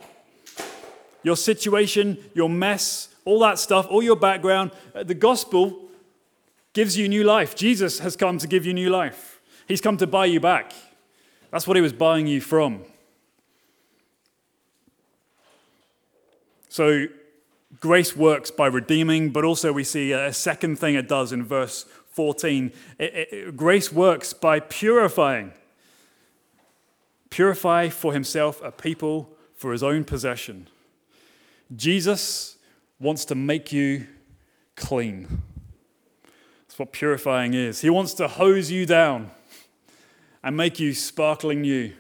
Your 1.24 1.36
situation, 1.36 2.18
your 2.34 2.50
mess, 2.50 3.10
all 3.26 3.40
that 3.40 3.60
stuff, 3.60 3.88
all 3.90 4.02
your 4.02 4.16
background. 4.16 4.72
Uh, 4.96 5.04
the 5.04 5.14
gospel 5.14 5.90
gives 6.74 6.98
you 6.98 7.08
new 7.08 7.24
life. 7.24 7.56
Jesus 7.56 8.00
has 8.00 8.16
come 8.16 8.38
to 8.38 8.48
give 8.48 8.66
you 8.66 8.74
new 8.74 8.90
life. 8.90 9.42
He's 9.68 9.82
come 9.82 9.98
to 9.98 10.08
buy 10.08 10.26
you 10.26 10.40
back. 10.40 10.74
That's 11.52 11.68
what 11.68 11.76
he 11.76 11.82
was 11.82 11.94
buying 11.94 12.28
you 12.28 12.42
from. 12.42 12.84
So, 16.70 17.08
grace 17.80 18.16
works 18.16 18.52
by 18.52 18.68
redeeming, 18.68 19.32
but 19.32 19.44
also 19.44 19.74
we 19.74 19.84
see 19.84 20.12
a 20.12 20.32
second 20.32 20.78
thing 20.78 20.96
it 20.96 21.08
does 21.08 21.32
in 21.32 21.44
verse 21.44 21.86
14. 22.12 22.72
It, 22.98 23.04
it, 23.32 23.58
grace 23.58 23.92
works 23.92 24.34
by 24.34 24.60
purifying. 24.60 25.54
Purify 27.30 27.90
for 27.90 28.14
himself 28.14 28.62
a 28.64 28.72
people 28.72 29.30
for 29.56 29.72
his 29.72 29.84
own 29.84 30.04
possession. 30.04 30.68
Jesus 31.76 32.58
wants 33.00 33.26
to 33.26 33.36
make 33.36 33.72
you 33.72 34.08
clean. 34.76 35.42
That's 36.68 36.80
what 36.80 36.92
purifying 36.92 37.54
is. 37.54 37.82
He 37.82 37.90
wants 37.90 38.14
to 38.16 38.28
hose 38.28 38.72
you 38.72 38.86
down 38.86 39.32
and 40.44 40.58
make 40.58 40.80
you 40.80 40.94
sparkling 40.94 41.62
new. 41.62 41.94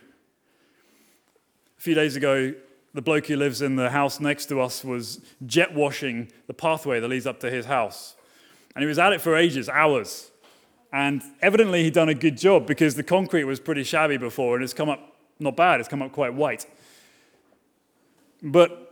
A 1.77 1.81
few 1.81 1.93
days 1.93 2.15
ago, 2.15 2.53
the 2.93 3.01
bloke 3.01 3.27
who 3.27 3.35
lives 3.35 3.61
in 3.61 3.75
the 3.75 3.91
house 3.91 4.19
next 4.19 4.47
to 4.47 4.59
us 4.59 4.83
was 4.83 5.21
jet 5.45 5.73
washing 5.73 6.31
the 6.47 6.53
pathway 6.53 6.99
that 6.99 7.07
leads 7.07 7.27
up 7.27 7.39
to 7.41 7.51
his 7.51 7.65
house. 7.65 8.15
And 8.75 8.83
he 8.83 8.87
was 8.87 8.97
at 8.97 9.13
it 9.13 9.21
for 9.21 9.35
ages, 9.35 9.69
hours. 9.69 10.31
And 10.91 11.21
evidently, 11.41 11.83
he'd 11.83 11.93
done 11.93 12.09
a 12.09 12.15
good 12.15 12.37
job 12.37 12.65
because 12.65 12.95
the 12.95 13.03
concrete 13.03 13.43
was 13.43 13.59
pretty 13.59 13.83
shabby 13.83 14.17
before 14.17 14.55
and 14.55 14.63
it's 14.63 14.73
come 14.73 14.89
up 14.89 15.15
not 15.39 15.55
bad, 15.55 15.79
it's 15.79 15.87
come 15.87 16.01
up 16.01 16.11
quite 16.11 16.33
white. 16.33 16.65
But 18.41 18.88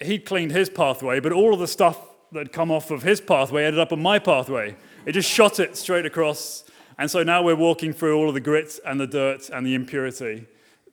he'd 0.00 0.24
cleaned 0.24 0.52
his 0.52 0.68
pathway, 0.68 1.20
but 1.20 1.32
all 1.32 1.52
of 1.52 1.60
the 1.60 1.68
stuff 1.68 1.98
that 2.32 2.38
had 2.38 2.52
come 2.52 2.70
off 2.70 2.90
of 2.90 3.02
his 3.02 3.20
pathway 3.20 3.64
ended 3.64 3.80
up 3.80 3.92
on 3.92 4.00
my 4.00 4.18
pathway. 4.18 4.76
It 5.04 5.12
just 5.12 5.28
shot 5.28 5.58
it 5.58 5.76
straight 5.76 6.06
across. 6.06 6.64
And 6.98 7.10
so 7.10 7.22
now 7.22 7.42
we're 7.42 7.56
walking 7.56 7.92
through 7.92 8.16
all 8.16 8.28
of 8.28 8.34
the 8.34 8.40
grit 8.40 8.78
and 8.84 9.00
the 9.00 9.06
dirt 9.06 9.48
and 9.50 9.66
the 9.66 9.74
impurity. 9.74 10.46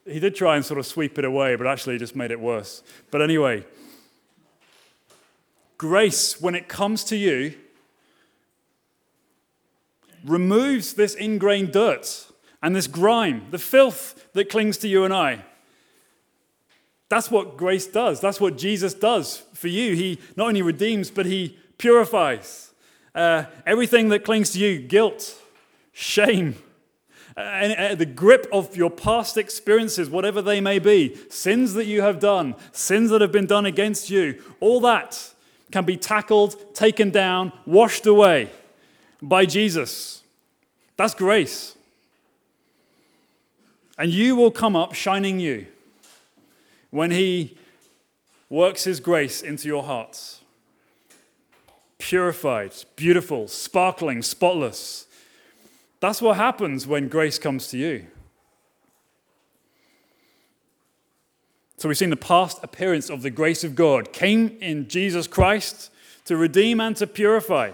He 0.05 0.19
did 0.19 0.35
try 0.35 0.55
and 0.55 0.65
sort 0.65 0.79
of 0.79 0.85
sweep 0.85 1.19
it 1.19 1.25
away, 1.25 1.55
but 1.55 1.67
actually 1.67 1.97
just 1.97 2.15
made 2.15 2.31
it 2.31 2.39
worse. 2.39 2.81
But 3.11 3.21
anyway, 3.21 3.65
grace, 5.77 6.39
when 6.39 6.55
it 6.55 6.67
comes 6.67 7.03
to 7.05 7.17
you, 7.17 7.55
removes 10.25 10.93
this 10.93 11.13
ingrained 11.13 11.71
dirt 11.73 12.27
and 12.63 12.75
this 12.75 12.87
grime, 12.87 13.47
the 13.51 13.59
filth 13.59 14.27
that 14.33 14.49
clings 14.49 14.77
to 14.79 14.87
you 14.87 15.03
and 15.03 15.13
I. 15.13 15.45
That's 17.09 17.31
what 17.31 17.57
grace 17.57 17.87
does. 17.87 18.19
That's 18.19 18.41
what 18.41 18.57
Jesus 18.57 18.93
does 18.93 19.43
for 19.53 19.69
you. 19.69 19.95
He 19.95 20.19
not 20.35 20.49
only 20.49 20.61
redeems, 20.61 21.09
but 21.09 21.25
he 21.25 21.57
purifies. 21.77 22.73
Uh, 23.15 23.45
everything 23.65 24.09
that 24.09 24.25
clings 24.25 24.51
to 24.51 24.59
you 24.59 24.79
guilt, 24.79 25.41
shame, 25.93 26.55
uh, 27.35 27.41
and, 27.41 27.73
uh, 27.73 27.95
the 27.95 28.05
grip 28.05 28.47
of 28.51 28.75
your 28.75 28.89
past 28.89 29.37
experiences, 29.37 30.09
whatever 30.09 30.41
they 30.41 30.59
may 30.59 30.79
be, 30.79 31.15
sins 31.29 31.73
that 31.75 31.85
you 31.85 32.01
have 32.01 32.19
done, 32.19 32.55
sins 32.71 33.09
that 33.09 33.21
have 33.21 33.31
been 33.31 33.45
done 33.45 33.65
against 33.65 34.09
you, 34.09 34.41
all 34.59 34.79
that 34.81 35.33
can 35.71 35.85
be 35.85 35.95
tackled, 35.95 36.75
taken 36.75 37.09
down, 37.09 37.51
washed 37.65 38.05
away 38.05 38.49
by 39.21 39.45
Jesus. 39.45 40.23
That's 40.97 41.13
grace. 41.13 41.75
And 43.97 44.11
you 44.11 44.35
will 44.35 44.51
come 44.51 44.75
up 44.75 44.93
shining 44.93 45.37
new 45.37 45.65
when 46.89 47.11
He 47.11 47.57
works 48.49 48.83
His 48.83 48.99
grace 48.99 49.41
into 49.41 49.67
your 49.67 49.83
hearts. 49.83 50.41
Purified, 51.97 52.73
beautiful, 52.95 53.47
sparkling, 53.47 54.21
spotless. 54.21 55.07
That's 55.99 56.21
what 56.21 56.37
happens 56.37 56.85
when 56.85 57.07
grace 57.07 57.39
comes 57.39 57.69
to 57.69 57.77
you. 57.77 58.07
So 61.77 61.87
we've 61.87 61.97
seen 61.97 62.09
the 62.09 62.15
past 62.15 62.59
appearance 62.63 63.09
of 63.09 63.21
the 63.21 63.29
grace 63.29 63.63
of 63.63 63.75
God 63.75 64.11
came 64.11 64.57
in 64.61 64.87
Jesus 64.87 65.27
Christ 65.27 65.91
to 66.25 66.35
redeem 66.35 66.81
and 66.81 66.95
to 66.97 67.05
purify. 67.05 67.71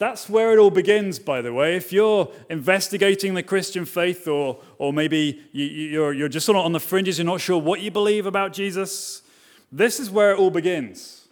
That's 0.00 0.30
where 0.30 0.54
it 0.54 0.58
all 0.58 0.70
begins, 0.70 1.18
by 1.18 1.42
the 1.42 1.52
way. 1.52 1.76
If 1.76 1.92
you're 1.92 2.32
investigating 2.48 3.34
the 3.34 3.42
Christian 3.42 3.84
faith, 3.84 4.26
or, 4.26 4.58
or 4.78 4.94
maybe 4.94 5.42
you, 5.52 6.02
are 6.02 6.14
you're 6.14 6.30
just 6.30 6.46
sort 6.46 6.56
of 6.56 6.64
on 6.64 6.72
the 6.72 6.80
fringes, 6.80 7.18
you're 7.18 7.26
not 7.26 7.42
sure 7.42 7.60
what 7.60 7.82
you 7.82 7.90
believe 7.90 8.24
about 8.24 8.54
Jesus, 8.54 9.20
this 9.70 10.00
is 10.00 10.10
where 10.10 10.32
it 10.32 10.38
all 10.38 10.50
begins. 10.50 11.28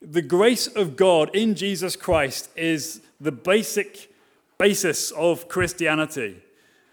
The 0.00 0.22
grace 0.22 0.68
of 0.68 0.94
God 0.94 1.34
in 1.34 1.56
Jesus 1.56 1.96
Christ 1.96 2.48
is 2.54 3.00
the 3.20 3.32
basic 3.32 4.12
basis 4.56 5.10
of 5.10 5.48
Christianity. 5.48 6.40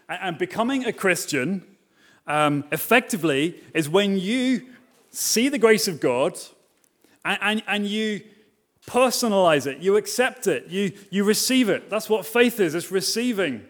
And 0.08 0.36
becoming 0.36 0.84
a 0.84 0.92
Christian 0.92 1.64
um, 2.26 2.64
effectively 2.72 3.62
is 3.72 3.88
when 3.88 4.18
you 4.18 4.66
see 5.10 5.48
the 5.48 5.58
grace 5.58 5.86
of 5.86 6.00
God 6.00 6.36
and, 7.24 7.38
and, 7.40 7.62
and 7.68 7.86
you 7.86 8.20
personalize 8.86 9.66
it, 9.66 9.78
you 9.78 9.96
accept 9.96 10.46
it, 10.46 10.66
you, 10.68 10.92
you 11.10 11.24
receive 11.24 11.68
it. 11.68 11.88
That's 11.88 12.08
what 12.08 12.26
faith 12.26 12.60
is 12.60 12.74
it's 12.74 12.90
receiving 12.90 13.64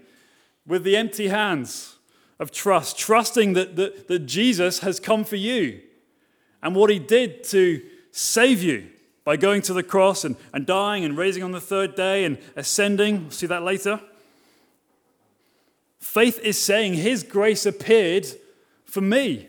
with 0.66 0.82
the 0.82 0.96
empty 0.96 1.28
hands 1.28 1.96
of 2.38 2.50
trust, 2.50 2.98
trusting 2.98 3.52
that, 3.52 3.76
that, 3.76 4.08
that 4.08 4.20
Jesus 4.20 4.80
has 4.80 4.98
come 4.98 5.24
for 5.24 5.36
you 5.36 5.80
and 6.62 6.74
what 6.74 6.90
he 6.90 6.98
did 6.98 7.44
to 7.44 7.82
save 8.10 8.62
you 8.62 8.88
by 9.24 9.36
going 9.36 9.62
to 9.62 9.72
the 9.72 9.82
cross 9.82 10.24
and, 10.24 10.36
and 10.52 10.66
dying 10.66 11.04
and 11.04 11.16
raising 11.16 11.42
on 11.42 11.52
the 11.52 11.60
third 11.60 11.94
day 11.94 12.24
and 12.24 12.38
ascending. 12.56 13.22
We'll 13.22 13.30
see 13.30 13.46
that 13.46 13.62
later. 13.62 14.00
Faith 16.00 16.38
is 16.40 16.58
saying 16.58 16.94
his 16.94 17.22
grace 17.22 17.66
appeared 17.66 18.26
for 18.84 19.00
me. 19.00 19.48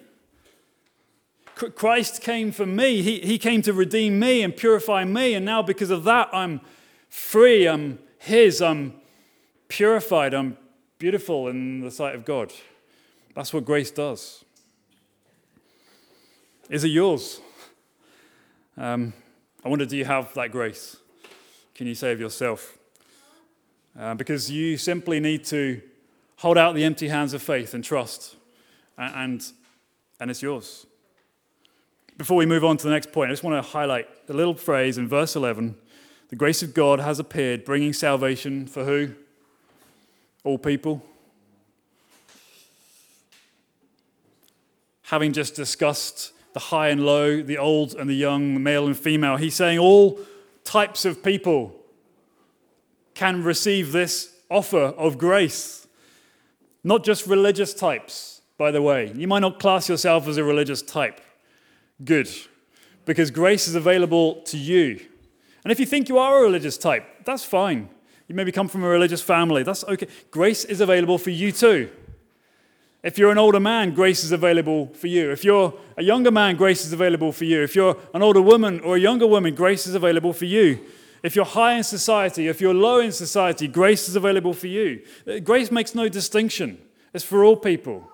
Christ 1.55 2.21
came 2.21 2.51
for 2.51 2.65
me. 2.65 3.01
He, 3.01 3.19
he 3.19 3.37
came 3.37 3.61
to 3.61 3.73
redeem 3.73 4.19
me 4.19 4.43
and 4.43 4.55
purify 4.55 5.05
me. 5.05 5.33
And 5.33 5.45
now, 5.45 5.61
because 5.61 5.89
of 5.89 6.03
that, 6.03 6.29
I'm 6.33 6.61
free. 7.09 7.67
I'm 7.67 7.99
His. 8.19 8.61
I'm 8.61 8.93
purified. 9.67 10.33
I'm 10.33 10.57
beautiful 10.99 11.47
in 11.47 11.81
the 11.81 11.91
sight 11.91 12.13
of 12.13 12.25
God. 12.25 12.53
That's 13.35 13.53
what 13.53 13.65
grace 13.65 13.91
does. 13.91 14.43
Is 16.69 16.83
it 16.83 16.89
yours? 16.89 17.41
Um, 18.77 19.13
I 19.63 19.69
wonder, 19.69 19.85
do 19.85 19.95
you 19.95 20.05
have 20.05 20.33
that 20.33 20.51
grace? 20.51 20.97
Can 21.73 21.87
you 21.87 21.95
save 21.95 22.19
yourself? 22.19 22.77
Uh, 23.97 24.13
because 24.13 24.51
you 24.51 24.77
simply 24.77 25.19
need 25.19 25.45
to 25.45 25.81
hold 26.37 26.57
out 26.57 26.75
the 26.75 26.83
empty 26.83 27.07
hands 27.07 27.33
of 27.33 27.41
faith 27.41 27.73
and 27.73 27.83
trust, 27.83 28.35
and, 28.97 29.15
and, 29.15 29.51
and 30.19 30.31
it's 30.31 30.41
yours. 30.41 30.85
Before 32.17 32.37
we 32.37 32.45
move 32.45 32.63
on 32.63 32.77
to 32.77 32.83
the 32.85 32.91
next 32.91 33.11
point, 33.11 33.29
I 33.29 33.33
just 33.33 33.43
want 33.43 33.61
to 33.63 33.71
highlight 33.71 34.27
the 34.27 34.33
little 34.33 34.55
phrase 34.55 34.97
in 34.97 35.07
verse 35.07 35.35
11 35.35 35.75
the 36.29 36.35
grace 36.35 36.63
of 36.63 36.73
God 36.73 36.99
has 36.99 37.19
appeared, 37.19 37.63
bringing 37.63 37.93
salvation 37.93 38.65
for 38.65 38.83
who? 38.83 39.11
All 40.43 40.57
people. 40.57 41.05
Having 45.03 45.33
just 45.33 45.55
discussed 45.55 46.33
the 46.53 46.59
high 46.59 46.89
and 46.89 47.05
low, 47.05 47.43
the 47.43 47.59
old 47.59 47.93
and 47.93 48.09
the 48.09 48.15
young, 48.15 48.55
the 48.55 48.59
male 48.59 48.87
and 48.87 48.97
female, 48.97 49.37
he's 49.37 49.53
saying 49.53 49.77
all 49.77 50.19
types 50.63 51.05
of 51.05 51.21
people 51.21 51.75
can 53.13 53.43
receive 53.43 53.91
this 53.91 54.35
offer 54.49 54.77
of 54.97 55.17
grace. 55.17 55.87
Not 56.83 57.03
just 57.03 57.27
religious 57.27 57.73
types, 57.73 58.41
by 58.57 58.71
the 58.71 58.81
way. 58.81 59.11
You 59.15 59.27
might 59.27 59.39
not 59.39 59.59
class 59.59 59.87
yourself 59.89 60.27
as 60.27 60.37
a 60.37 60.43
religious 60.43 60.81
type. 60.81 61.21
Good. 62.03 62.29
Because 63.05 63.31
grace 63.31 63.67
is 63.67 63.75
available 63.75 64.41
to 64.43 64.57
you. 64.57 64.99
And 65.63 65.71
if 65.71 65.79
you 65.79 65.85
think 65.85 66.09
you 66.09 66.17
are 66.17 66.39
a 66.39 66.41
religious 66.41 66.77
type, 66.77 67.25
that's 67.25 67.43
fine. 67.43 67.89
You 68.27 68.35
maybe 68.35 68.51
come 68.51 68.67
from 68.67 68.83
a 68.83 68.87
religious 68.87 69.21
family. 69.21 69.63
That's 69.63 69.83
okay. 69.83 70.07
Grace 70.31 70.65
is 70.65 70.81
available 70.81 71.17
for 71.17 71.29
you 71.29 71.51
too. 71.51 71.89
If 73.03 73.19
you're 73.19 73.29
an 73.29 73.37
older 73.37 73.59
man, 73.59 73.93
grace 73.93 74.23
is 74.23 74.31
available 74.31 74.87
for 74.95 75.05
you. 75.05 75.31
If 75.31 75.43
you're 75.43 75.71
a 75.95 76.01
younger 76.01 76.31
man, 76.31 76.55
grace 76.55 76.83
is 76.85 76.91
available 76.91 77.31
for 77.31 77.45
you. 77.45 77.61
If 77.61 77.75
you're 77.75 77.95
an 78.15 78.23
older 78.23 78.41
woman 78.41 78.79
or 78.79 78.95
a 78.95 78.99
younger 78.99 79.27
woman, 79.27 79.53
grace 79.53 79.85
is 79.85 79.93
available 79.93 80.33
for 80.33 80.45
you. 80.45 80.79
If 81.21 81.35
you're 81.35 81.45
high 81.45 81.73
in 81.73 81.83
society, 81.83 82.47
if 82.47 82.59
you're 82.59 82.73
low 82.73 82.99
in 82.99 83.11
society, 83.11 83.67
grace 83.67 84.09
is 84.09 84.15
available 84.15 84.53
for 84.53 84.67
you. 84.67 85.03
Uh, 85.27 85.37
grace 85.37 85.71
makes 85.71 85.93
no 85.93 86.09
distinction, 86.09 86.79
it's 87.13 87.23
for 87.23 87.43
all 87.43 87.55
people. 87.55 88.09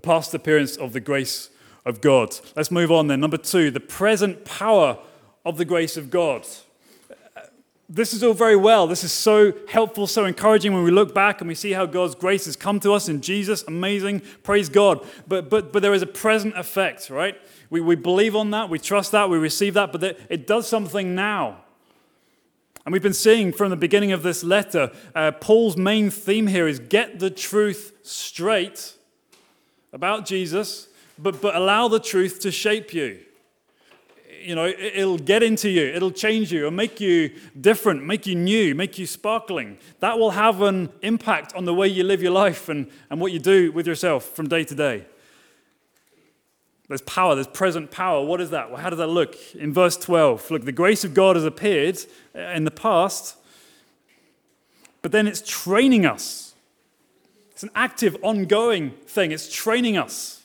The 0.00 0.06
past 0.06 0.32
appearance 0.32 0.76
of 0.76 0.94
the 0.94 1.00
grace 1.00 1.50
of 1.84 2.00
God. 2.00 2.34
Let's 2.56 2.70
move 2.70 2.90
on 2.90 3.08
then. 3.08 3.20
Number 3.20 3.36
two, 3.36 3.70
the 3.70 3.80
present 3.80 4.46
power 4.46 4.98
of 5.44 5.58
the 5.58 5.64
grace 5.66 5.98
of 5.98 6.10
God. 6.10 6.46
this 7.86 8.14
is 8.14 8.24
all 8.24 8.32
very 8.32 8.56
well. 8.56 8.86
This 8.86 9.04
is 9.04 9.12
so 9.12 9.52
helpful, 9.68 10.06
so 10.06 10.24
encouraging 10.24 10.72
when 10.72 10.84
we 10.84 10.90
look 10.90 11.14
back 11.14 11.42
and 11.42 11.48
we 11.48 11.54
see 11.54 11.72
how 11.72 11.84
God's 11.84 12.14
grace 12.14 12.46
has 12.46 12.56
come 12.56 12.80
to 12.80 12.92
us 12.92 13.10
in 13.10 13.20
Jesus. 13.20 13.62
Amazing. 13.68 14.22
Praise 14.42 14.70
God. 14.70 15.06
But, 15.28 15.50
but, 15.50 15.70
but 15.70 15.82
there 15.82 15.92
is 15.92 16.02
a 16.02 16.06
present 16.06 16.56
effect, 16.56 17.10
right? 17.10 17.38
We, 17.68 17.82
we 17.82 17.94
believe 17.94 18.34
on 18.34 18.50
that, 18.52 18.70
we 18.70 18.78
trust 18.78 19.12
that, 19.12 19.28
we 19.28 19.36
receive 19.36 19.74
that, 19.74 19.92
but 19.92 20.02
it 20.02 20.46
does 20.46 20.66
something 20.66 21.14
now. 21.14 21.58
And 22.86 22.94
we've 22.94 23.02
been 23.02 23.12
seeing 23.12 23.52
from 23.52 23.68
the 23.68 23.76
beginning 23.76 24.12
of 24.12 24.22
this 24.22 24.42
letter, 24.42 24.92
uh, 25.14 25.32
Paul's 25.32 25.76
main 25.76 26.08
theme 26.08 26.46
here 26.46 26.66
is 26.66 26.78
get 26.78 27.18
the 27.18 27.28
truth 27.28 27.92
straight 28.02 28.94
about 29.92 30.26
Jesus, 30.26 30.88
but, 31.18 31.40
but 31.40 31.54
allow 31.54 31.88
the 31.88 32.00
truth 32.00 32.40
to 32.40 32.50
shape 32.50 32.94
you 32.94 33.20
you 34.42 34.54
know, 34.54 34.66
it'll 34.66 35.18
get 35.18 35.42
into 35.42 35.68
you, 35.68 35.82
it'll 35.82 36.10
change 36.10 36.52
you, 36.52 36.60
it'll 36.60 36.70
make 36.70 37.00
you 37.00 37.30
different, 37.60 38.04
make 38.04 38.26
you 38.26 38.34
new, 38.34 38.74
make 38.74 38.98
you 38.98 39.06
sparkling. 39.06 39.78
That 40.00 40.18
will 40.18 40.30
have 40.30 40.62
an 40.62 40.90
impact 41.02 41.54
on 41.54 41.64
the 41.64 41.74
way 41.74 41.88
you 41.88 42.04
live 42.04 42.22
your 42.22 42.32
life 42.32 42.68
and, 42.68 42.90
and 43.10 43.20
what 43.20 43.32
you 43.32 43.38
do 43.38 43.70
with 43.72 43.86
yourself 43.86 44.24
from 44.24 44.48
day 44.48 44.64
to 44.64 44.74
day. 44.74 45.04
There's 46.88 47.02
power, 47.02 47.34
there's 47.34 47.46
present 47.46 47.90
power. 47.90 48.24
What 48.24 48.40
is 48.40 48.50
that? 48.50 48.70
Well, 48.70 48.80
how 48.80 48.90
does 48.90 48.98
that 48.98 49.08
look? 49.08 49.36
In 49.54 49.72
verse 49.72 49.96
12, 49.96 50.50
look, 50.50 50.64
the 50.64 50.72
grace 50.72 51.04
of 51.04 51.14
God 51.14 51.36
has 51.36 51.44
appeared 51.44 51.98
in 52.34 52.64
the 52.64 52.70
past, 52.70 53.36
but 55.02 55.12
then 55.12 55.28
it's 55.28 55.42
training 55.46 56.06
us. 56.06 56.49
It's 57.60 57.64
an 57.64 57.70
active, 57.74 58.16
ongoing 58.22 58.92
thing, 59.06 59.32
it's 59.32 59.52
training 59.52 59.98
us. 59.98 60.44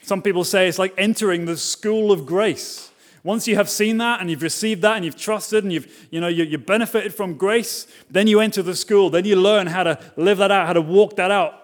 Some 0.00 0.22
people 0.22 0.42
say 0.42 0.66
it's 0.66 0.78
like 0.78 0.94
entering 0.96 1.44
the 1.44 1.58
school 1.58 2.10
of 2.10 2.24
grace. 2.24 2.90
Once 3.22 3.46
you 3.46 3.56
have 3.56 3.68
seen 3.68 3.98
that 3.98 4.22
and 4.22 4.30
you've 4.30 4.40
received 4.40 4.80
that 4.80 4.96
and 4.96 5.04
you've 5.04 5.18
trusted 5.18 5.64
and 5.64 5.70
you've, 5.70 6.08
you 6.10 6.18
know, 6.18 6.28
you, 6.28 6.44
you 6.44 6.56
benefited 6.56 7.14
from 7.14 7.34
grace, 7.34 7.86
then 8.10 8.26
you 8.26 8.40
enter 8.40 8.62
the 8.62 8.74
school. 8.74 9.10
Then 9.10 9.26
you 9.26 9.36
learn 9.36 9.66
how 9.66 9.82
to 9.82 10.00
live 10.16 10.38
that 10.38 10.50
out, 10.50 10.66
how 10.66 10.72
to 10.72 10.80
walk 10.80 11.16
that 11.16 11.30
out 11.30 11.62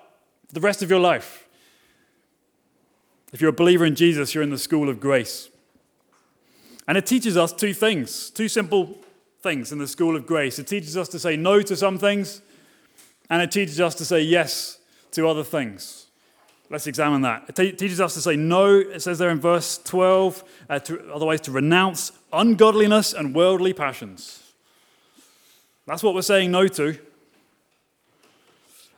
the 0.52 0.60
rest 0.60 0.82
of 0.82 0.90
your 0.90 1.00
life. 1.00 1.48
If 3.32 3.40
you're 3.40 3.48
a 3.48 3.54
believer 3.54 3.86
in 3.86 3.94
Jesus, 3.94 4.34
you're 4.34 4.44
in 4.44 4.50
the 4.50 4.58
school 4.58 4.90
of 4.90 5.00
grace. 5.00 5.48
And 6.86 6.98
it 6.98 7.06
teaches 7.06 7.38
us 7.38 7.50
two 7.50 7.72
things, 7.72 8.28
two 8.28 8.46
simple 8.46 8.98
things 9.40 9.72
in 9.72 9.78
the 9.78 9.88
school 9.88 10.16
of 10.16 10.26
grace. 10.26 10.58
It 10.58 10.66
teaches 10.66 10.98
us 10.98 11.08
to 11.08 11.18
say 11.18 11.34
no 11.34 11.62
to 11.62 11.76
some 11.76 11.96
things, 11.96 12.42
and 13.30 13.40
it 13.40 13.50
teaches 13.50 13.80
us 13.80 13.94
to 13.94 14.04
say 14.04 14.20
yes 14.20 14.80
to 15.12 15.28
other 15.28 15.44
things. 15.44 16.06
Let's 16.68 16.86
examine 16.86 17.20
that. 17.22 17.44
It 17.48 17.56
te- 17.56 17.72
teaches 17.72 18.00
us 18.00 18.14
to 18.14 18.20
say 18.20 18.34
no, 18.34 18.76
it 18.76 19.02
says 19.02 19.18
there 19.18 19.30
in 19.30 19.40
verse 19.40 19.78
12, 19.78 20.44
uh, 20.70 20.78
to, 20.80 21.12
otherwise 21.12 21.42
to 21.42 21.50
renounce 21.50 22.12
ungodliness 22.32 23.12
and 23.12 23.34
worldly 23.34 23.74
passions. 23.74 24.52
That's 25.86 26.02
what 26.02 26.14
we're 26.14 26.22
saying 26.22 26.50
no 26.50 26.68
to. 26.68 26.98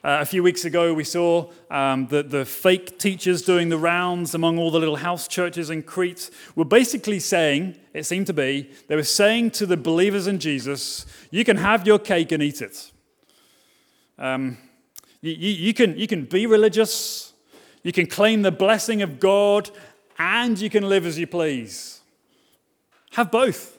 Uh, 0.05 0.19
a 0.21 0.25
few 0.27 0.43
weeks 0.43 0.67
ago, 0.67 0.93
we 0.93 1.03
saw 1.03 1.51
um, 1.71 2.07
the, 2.09 2.23
the 2.23 2.45
fake 2.45 2.99
teachers 2.99 3.41
doing 3.41 3.71
the 3.71 3.79
rounds 3.79 4.35
among 4.35 4.59
all 4.59 4.71
the 4.71 4.79
little 4.79 4.97
house 4.97 5.27
churches 5.27 5.71
in 5.71 5.83
Crete 5.83 6.29
were 6.55 6.65
basically 6.67 7.19
saying, 7.19 7.75
it 7.95 8.05
seemed 8.05 8.27
to 8.27 8.35
be, 8.35 8.71
they 8.87 8.97
were 8.97 9.03
saying 9.03 9.51
to 9.53 9.65
the 9.65 9.79
believers 9.79 10.27
in 10.27 10.39
Jesus, 10.39 11.07
you 11.31 11.43
can 11.43 11.57
have 11.57 11.87
your 11.87 11.99
cake 11.99 12.33
and 12.33 12.43
eat 12.43 12.61
it. 12.61 12.93
Um, 14.19 14.59
you, 15.25 15.33
you, 15.33 15.51
you, 15.53 15.75
can, 15.75 15.97
you 15.97 16.07
can 16.07 16.27
be 16.27 16.47
religious, 16.47 17.33
you 17.83 17.93
can 17.93 18.07
claim 18.07 18.43
the 18.43 18.53
blessing 18.53 19.01
of 19.01 19.19
God 19.19 19.71
and 20.19 20.61
you 20.61 20.69
can 20.69 20.87
live 20.87 21.07
as 21.07 21.19
you 21.19 21.27
please. 21.27 22.01
Have 23.13 23.31
both. 23.31 23.79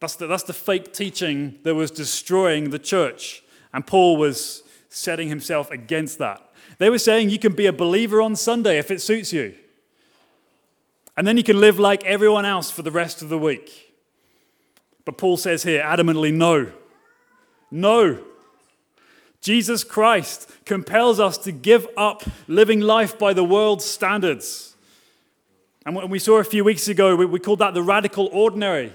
That's 0.00 0.16
the, 0.16 0.26
that's 0.26 0.42
the 0.42 0.52
fake 0.52 0.92
teaching 0.92 1.60
that 1.62 1.76
was 1.76 1.92
destroying 1.92 2.70
the 2.70 2.80
church. 2.80 3.44
And 3.72 3.86
Paul 3.86 4.16
was 4.16 4.64
setting 4.88 5.28
himself 5.28 5.70
against 5.70 6.18
that. 6.18 6.42
They 6.78 6.90
were 6.90 6.98
saying 6.98 7.30
you 7.30 7.38
can 7.38 7.52
be 7.52 7.66
a 7.66 7.72
believer 7.72 8.20
on 8.20 8.34
Sunday 8.34 8.78
if 8.78 8.90
it 8.90 9.00
suits 9.00 9.32
you. 9.32 9.54
And 11.16 11.28
then 11.28 11.36
you 11.36 11.44
can 11.44 11.60
live 11.60 11.78
like 11.78 12.04
everyone 12.04 12.44
else 12.44 12.72
for 12.72 12.82
the 12.82 12.90
rest 12.90 13.22
of 13.22 13.28
the 13.28 13.38
week. 13.38 13.94
But 15.04 15.16
Paul 15.16 15.36
says 15.36 15.62
here 15.62 15.82
adamantly, 15.82 16.34
no. 16.34 16.72
No. 17.70 18.24
Jesus 19.40 19.84
Christ 19.84 20.50
compels 20.64 21.20
us 21.20 21.38
to 21.38 21.52
give 21.52 21.86
up 21.96 22.22
living 22.48 22.80
life 22.80 23.18
by 23.18 23.32
the 23.32 23.44
world's 23.44 23.84
standards. 23.84 24.74
And 25.86 26.10
we 26.10 26.18
saw 26.18 26.38
a 26.38 26.44
few 26.44 26.64
weeks 26.64 26.88
ago, 26.88 27.16
we 27.16 27.38
called 27.38 27.60
that 27.60 27.72
the 27.72 27.82
radical 27.82 28.28
ordinary. 28.32 28.92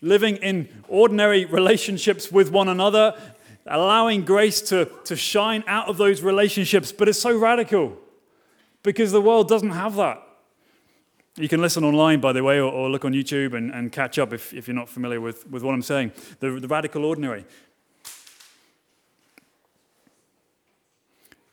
Living 0.00 0.36
in 0.36 0.68
ordinary 0.88 1.44
relationships 1.44 2.32
with 2.32 2.50
one 2.50 2.68
another, 2.68 3.14
allowing 3.66 4.24
grace 4.24 4.60
to, 4.62 4.88
to 5.04 5.14
shine 5.14 5.62
out 5.66 5.88
of 5.88 5.96
those 5.98 6.22
relationships. 6.22 6.90
But 6.90 7.08
it's 7.08 7.20
so 7.20 7.36
radical 7.36 7.98
because 8.82 9.12
the 9.12 9.20
world 9.20 9.48
doesn't 9.48 9.70
have 9.70 9.96
that. 9.96 10.22
You 11.36 11.48
can 11.48 11.60
listen 11.60 11.82
online, 11.84 12.20
by 12.20 12.32
the 12.32 12.42
way, 12.42 12.58
or, 12.58 12.70
or 12.70 12.90
look 12.90 13.04
on 13.04 13.12
YouTube 13.12 13.54
and, 13.54 13.70
and 13.72 13.90
catch 13.90 14.18
up 14.18 14.32
if, 14.32 14.52
if 14.52 14.68
you're 14.68 14.74
not 14.74 14.88
familiar 14.88 15.20
with, 15.20 15.48
with 15.48 15.62
what 15.62 15.74
I'm 15.74 15.82
saying. 15.82 16.12
The, 16.40 16.50
the 16.60 16.68
radical 16.68 17.04
ordinary. 17.04 17.44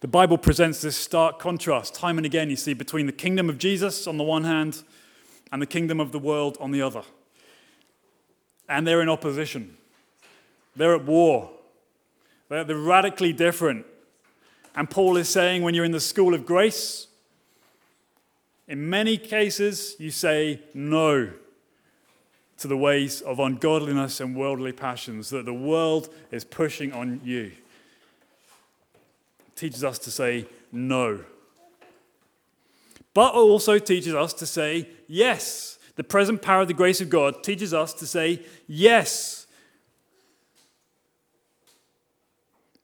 The 0.02 0.08
Bible 0.08 0.38
presents 0.38 0.82
this 0.82 0.96
stark 0.96 1.40
contrast 1.40 1.94
time 1.94 2.18
and 2.18 2.26
again, 2.26 2.50
you 2.50 2.56
see, 2.56 2.74
between 2.74 3.06
the 3.06 3.12
kingdom 3.12 3.50
of 3.50 3.58
Jesus 3.58 4.08
on 4.08 4.18
the 4.18 4.24
one 4.24 4.46
hand 4.46 4.84
and 5.52 5.62
the 5.62 5.66
kingdom 5.66 6.00
of 6.00 6.14
the 6.14 6.20
world 6.20 6.58
on 6.62 6.72
the 6.72 6.82
other. 6.82 7.02
And 8.70 8.88
they're 8.88 9.02
in 9.02 9.10
opposition, 9.10 9.76
they're 10.76 10.96
at 10.96 11.04
war, 11.04 11.50
they're, 12.48 12.64
they're 12.64 12.78
radically 12.78 13.34
different. 13.34 13.86
And 14.74 14.90
Paul 14.90 15.18
is 15.18 15.28
saying 15.28 15.64
when 15.64 15.74
you're 15.74 15.84
in 15.84 15.92
the 15.92 16.00
school 16.00 16.34
of 16.34 16.46
grace, 16.46 17.08
in 18.70 18.90
many 18.90 19.18
cases, 19.18 19.96
you 20.00 20.12
say 20.12 20.62
no 20.74 21.32
to 22.60 22.68
the 22.68 22.78
ways 22.78 23.20
of 23.22 23.40
ungodliness 23.40 24.22
and 24.22 24.36
worldly 24.36 24.72
passions 24.72 25.30
that 25.32 25.46
the 25.46 25.54
world 25.54 26.14
is 26.32 26.46
pushing 26.46 26.94
on 26.94 27.20
you 27.26 27.52
teaches 29.60 29.84
us 29.84 30.00
to 30.00 30.12
say 30.12 30.46
no. 30.72 31.20
But 33.14 33.34
also 33.34 33.78
teaches 33.78 34.16
us 34.16 34.34
to 34.36 34.46
say 34.46 34.88
yes. 35.08 35.78
The 35.96 36.04
present 36.04 36.42
power 36.42 36.62
of 36.62 36.70
the 36.70 36.74
grace 36.74 37.02
of 37.02 37.10
God 37.10 37.44
teaches 37.44 37.74
us 37.74 37.94
to 37.96 38.08
say 38.08 38.42
yes. 38.68 39.48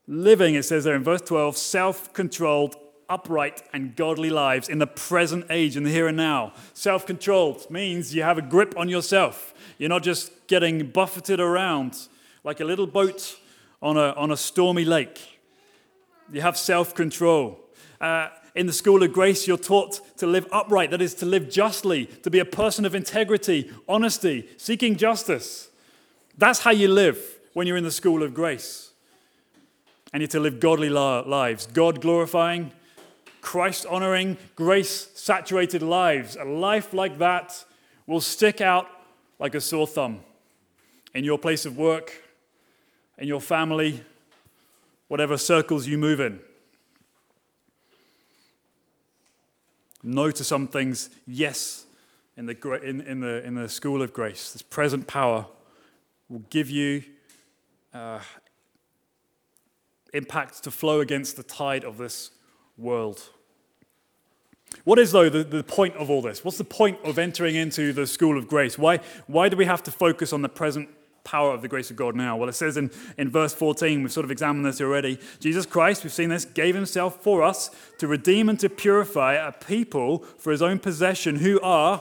Living, 0.06 0.54
it 0.54 0.64
says 0.64 0.84
there 0.84 0.94
in 0.94 1.02
verse 1.02 1.22
12, 1.22 1.56
self 1.56 2.12
controlled, 2.12 2.76
upright, 3.08 3.62
and 3.72 3.96
godly 3.96 4.30
lives 4.30 4.68
in 4.68 4.78
the 4.78 4.86
present 4.86 5.46
age, 5.48 5.76
in 5.76 5.82
the 5.84 5.90
here 5.90 6.06
and 6.06 6.16
now. 6.16 6.52
Self 6.74 7.06
controlled 7.06 7.70
means 7.70 8.14
you 8.14 8.22
have 8.22 8.36
a 8.36 8.42
grip 8.42 8.74
on 8.76 8.90
yourself. 8.90 9.54
You're 9.78 9.88
not 9.88 10.02
just 10.02 10.46
getting 10.46 10.90
buffeted 10.90 11.40
around 11.40 12.08
like 12.44 12.60
a 12.60 12.64
little 12.64 12.86
boat 12.86 13.38
on 13.80 13.96
a, 13.96 14.12
on 14.12 14.30
a 14.30 14.36
stormy 14.36 14.84
lake. 14.84 15.35
You 16.32 16.40
have 16.40 16.56
self 16.56 16.94
control. 16.94 17.60
Uh, 18.00 18.28
in 18.54 18.66
the 18.66 18.72
school 18.72 19.02
of 19.02 19.12
grace, 19.12 19.46
you're 19.46 19.58
taught 19.58 20.00
to 20.16 20.26
live 20.26 20.46
upright, 20.50 20.90
that 20.90 21.02
is, 21.02 21.14
to 21.14 21.26
live 21.26 21.50
justly, 21.50 22.06
to 22.06 22.30
be 22.30 22.38
a 22.38 22.44
person 22.44 22.86
of 22.86 22.94
integrity, 22.94 23.70
honesty, 23.86 24.48
seeking 24.56 24.96
justice. 24.96 25.68
That's 26.38 26.60
how 26.60 26.70
you 26.70 26.88
live 26.88 27.38
when 27.52 27.66
you're 27.66 27.76
in 27.76 27.84
the 27.84 27.90
school 27.90 28.22
of 28.22 28.32
grace. 28.32 28.92
And 30.12 30.22
you're 30.22 30.28
to 30.28 30.40
live 30.40 30.58
godly 30.58 30.88
lives, 30.88 31.66
God 31.66 32.00
glorifying, 32.00 32.72
Christ 33.42 33.84
honoring, 33.86 34.38
grace 34.54 35.10
saturated 35.14 35.82
lives. 35.82 36.36
A 36.36 36.44
life 36.44 36.94
like 36.94 37.18
that 37.18 37.62
will 38.06 38.22
stick 38.22 38.62
out 38.62 38.88
like 39.38 39.54
a 39.54 39.60
sore 39.60 39.86
thumb 39.86 40.20
in 41.14 41.24
your 41.24 41.38
place 41.38 41.66
of 41.66 41.76
work, 41.76 42.22
in 43.18 43.28
your 43.28 43.40
family, 43.40 44.02
whatever 45.08 45.36
circles 45.36 45.86
you 45.86 45.98
move 45.98 46.20
in. 46.20 46.40
No 50.02 50.30
to 50.30 50.44
some 50.44 50.68
things, 50.68 51.10
yes 51.26 51.86
in 52.36 52.46
the, 52.46 52.80
in, 52.82 53.00
in 53.00 53.20
the, 53.20 53.44
in 53.44 53.54
the 53.54 53.68
school 53.68 54.02
of 54.02 54.12
grace. 54.12 54.52
This 54.52 54.62
present 54.62 55.06
power 55.06 55.46
will 56.28 56.42
give 56.50 56.68
you 56.68 57.02
uh, 57.94 58.20
impact 60.12 60.62
to 60.64 60.70
flow 60.70 61.00
against 61.00 61.36
the 61.36 61.42
tide 61.42 61.84
of 61.84 61.98
this 61.98 62.30
world. 62.76 63.22
What 64.84 64.98
is, 64.98 65.12
though, 65.12 65.28
the, 65.28 65.44
the 65.44 65.62
point 65.62 65.94
of 65.96 66.10
all 66.10 66.20
this? 66.20 66.44
What's 66.44 66.58
the 66.58 66.64
point 66.64 66.98
of 67.04 67.18
entering 67.18 67.54
into 67.54 67.92
the 67.92 68.06
school 68.06 68.36
of 68.36 68.48
grace? 68.48 68.76
Why, 68.76 69.00
why 69.26 69.48
do 69.48 69.56
we 69.56 69.64
have 69.64 69.82
to 69.84 69.90
focus 69.90 70.32
on 70.32 70.42
the 70.42 70.48
present 70.48 70.88
power 71.26 71.52
of 71.52 71.60
the 71.60 71.68
grace 71.68 71.90
of 71.90 71.96
God 71.96 72.14
now? 72.14 72.36
Well, 72.36 72.48
it 72.48 72.54
says 72.54 72.76
in, 72.76 72.90
in 73.18 73.28
verse 73.28 73.52
14, 73.52 74.02
we've 74.02 74.12
sort 74.12 74.24
of 74.24 74.30
examined 74.30 74.64
this 74.64 74.80
already. 74.80 75.18
Jesus 75.40 75.66
Christ, 75.66 76.04
we've 76.04 76.12
seen 76.12 76.30
this, 76.30 76.44
gave 76.44 76.74
himself 76.74 77.22
for 77.22 77.42
us 77.42 77.70
to 77.98 78.06
redeem 78.06 78.48
and 78.48 78.58
to 78.60 78.70
purify 78.70 79.34
a 79.34 79.52
people 79.52 80.20
for 80.38 80.52
his 80.52 80.62
own 80.62 80.78
possession 80.78 81.36
who 81.36 81.60
are 81.60 82.00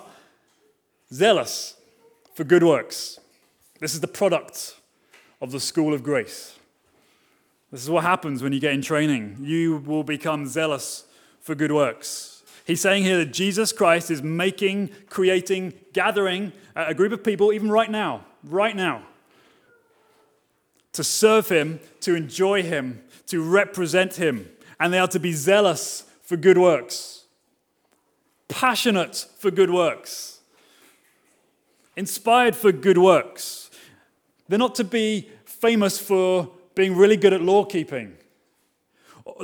zealous 1.12 1.76
for 2.36 2.44
good 2.44 2.64
works. 2.64 3.20
This 3.80 3.94
is 3.94 4.00
the 4.00 4.08
product 4.08 4.76
of 5.42 5.52
the 5.52 5.60
school 5.60 5.94
of 5.94 6.04
grace. 6.04 6.58
This 7.72 7.84
is 7.84 7.90
what 7.90 8.04
happens 8.04 8.42
when 8.44 8.54
you 8.54 8.60
get 8.60 8.74
in 8.74 8.82
training. 8.82 9.38
You 9.42 9.78
will 9.78 10.04
become 10.04 10.46
zealous 10.46 11.06
for 11.42 11.56
good 11.56 11.72
works. 11.72 12.44
He's 12.66 12.82
saying 12.82 13.04
here 13.04 13.18
that 13.18 13.32
Jesus 13.32 13.72
Christ 13.72 14.10
is 14.10 14.24
making, 14.24 14.90
creating, 15.10 15.74
gathering 15.94 16.52
a 16.76 16.94
group 16.94 17.12
of 17.12 17.24
people, 17.24 17.54
even 17.54 17.70
right 17.70 17.90
now, 17.90 18.26
right 18.44 18.76
now, 18.76 19.04
to 20.96 21.04
serve 21.04 21.50
Him, 21.50 21.80
to 22.02 22.16
enjoy 22.16 22.64
Him, 22.64 23.04
to 23.28 23.42
represent 23.42 24.16
Him. 24.16 24.50
And 24.80 24.94
they 24.94 25.00
are 25.00 25.08
to 25.10 25.20
be 25.20 25.34
zealous 25.34 26.04
for 26.22 26.36
good 26.36 26.58
works, 26.58 27.26
passionate 28.48 29.28
for 29.38 29.52
good 29.52 29.70
works, 29.70 30.40
inspired 31.96 32.56
for 32.56 32.72
good 32.72 32.98
works. 32.98 33.70
They're 34.48 34.60
not 34.60 34.76
to 34.76 34.84
be 34.84 35.30
famous 35.46 36.00
for 36.00 36.52
being 36.74 36.96
really 36.96 37.18
good 37.18 37.34
at 37.34 37.42
law 37.42 37.64
keeping. 37.64 38.18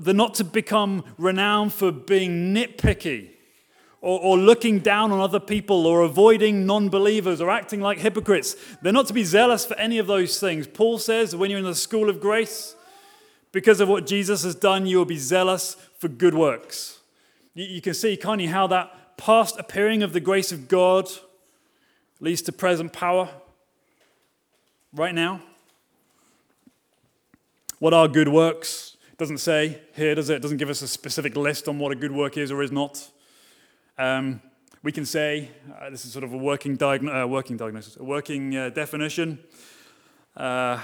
They're 0.02 0.14
not 0.14 0.34
to 0.36 0.44
become 0.44 1.04
renowned 1.18 1.74
for 1.74 1.92
being 1.92 2.54
nitpicky 2.54 3.30
or, 4.02 4.20
or 4.20 4.38
looking 4.38 4.80
down 4.80 5.12
on 5.12 5.20
other 5.20 5.40
people 5.40 5.86
or 5.86 6.02
avoiding 6.02 6.66
non 6.66 6.90
believers 6.90 7.40
or 7.40 7.50
acting 7.50 7.80
like 7.80 8.00
hypocrites. 8.00 8.56
They're 8.82 8.92
not 8.92 9.08
to 9.08 9.14
be 9.14 9.24
zealous 9.24 9.66
for 9.66 9.78
any 9.78 10.00
of 10.00 10.08
those 10.08 10.40
things. 10.40 10.68
Paul 10.68 10.98
says 10.98 11.36
when 11.36 11.50
you're 11.50 11.60
in 11.60 11.66
the 11.66 11.76
school 11.76 12.10
of 12.10 12.20
grace, 12.20 12.76
because 13.52 13.80
of 13.80 13.90
what 13.90 14.08
Jesus 14.08 14.44
has 14.44 14.56
done, 14.56 14.86
you 14.86 14.98
will 14.98 15.06
be 15.06 15.18
zealous 15.18 15.76
for 15.98 16.08
good 16.08 16.34
works. 16.34 17.00
You, 17.54 17.66
you 17.66 17.82
can 17.82 17.94
see, 17.94 18.18
can't 18.18 18.42
you, 18.42 18.50
how 18.50 18.68
that 18.68 19.18
past 19.18 19.60
appearing 19.60 20.04
of 20.04 20.14
the 20.14 20.20
grace 20.20 20.52
of 20.52 20.68
God 20.68 21.10
leads 22.20 22.42
to 22.44 22.52
present 22.52 22.94
power 22.94 23.30
right 24.94 25.14
now? 25.14 25.42
What 27.80 27.94
are 27.94 28.08
good 28.08 28.30
works? 28.30 28.98
Doesn't 29.18 29.40
say 29.40 29.82
here, 29.96 30.16
does 30.16 30.30
it? 30.30 30.36
It 30.36 30.42
doesn't 30.42 30.58
give 30.58 30.70
us 30.70 30.82
a 30.82 30.88
specific 30.88 31.36
list 31.36 31.68
on 31.68 31.78
what 31.78 31.92
a 31.92 31.96
good 31.96 32.12
work 32.12 32.38
is 32.38 32.52
or 32.52 32.64
is 32.64 32.72
not. 32.72 33.12
Um, 34.02 34.42
we 34.82 34.92
can 34.92 35.06
say, 35.06 35.52
uh, 35.80 35.92
this 35.92 36.06
is 36.06 36.12
sort 36.12 36.24
of 36.24 36.34
a 36.34 36.38
working, 36.38 36.82
uh, 36.82 37.28
working 37.28 37.56
diagnosis, 37.56 37.98
a 37.98 38.04
working 38.04 38.58
uh, 38.58 38.72
definition. 38.72 39.38
Uh, 40.36 40.80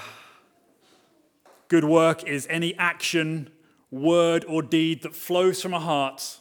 good 1.67 1.83
work 1.83 2.23
is 2.25 2.45
any 2.47 2.75
action, 2.77 3.49
word, 3.89 4.45
or 4.47 4.61
deed 4.61 5.01
that 5.01 5.15
flows 5.15 5.63
from 5.63 5.73
a 5.73 5.79
heart 5.79 6.37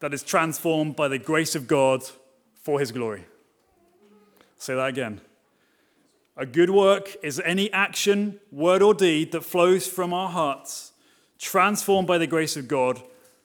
that 0.00 0.14
is 0.14 0.22
transformed 0.22 0.96
by 0.96 1.06
the 1.06 1.18
grace 1.18 1.54
of 1.54 1.68
God 1.68 2.02
for 2.54 2.80
his 2.80 2.92
glory. 2.92 3.26
Say 4.56 4.74
that 4.74 4.88
again. 4.88 5.20
A 6.34 6.46
good 6.46 6.70
work 6.70 7.14
is 7.22 7.42
any 7.44 7.70
action, 7.74 8.40
word, 8.50 8.80
or 8.80 8.94
deed 8.94 9.32
that 9.32 9.44
flows 9.44 9.86
from 9.86 10.14
our 10.14 10.30
hearts, 10.30 10.92
transformed 11.38 12.08
by 12.08 12.16
the 12.16 12.26
grace 12.26 12.56
of 12.56 12.68
God 12.68 13.02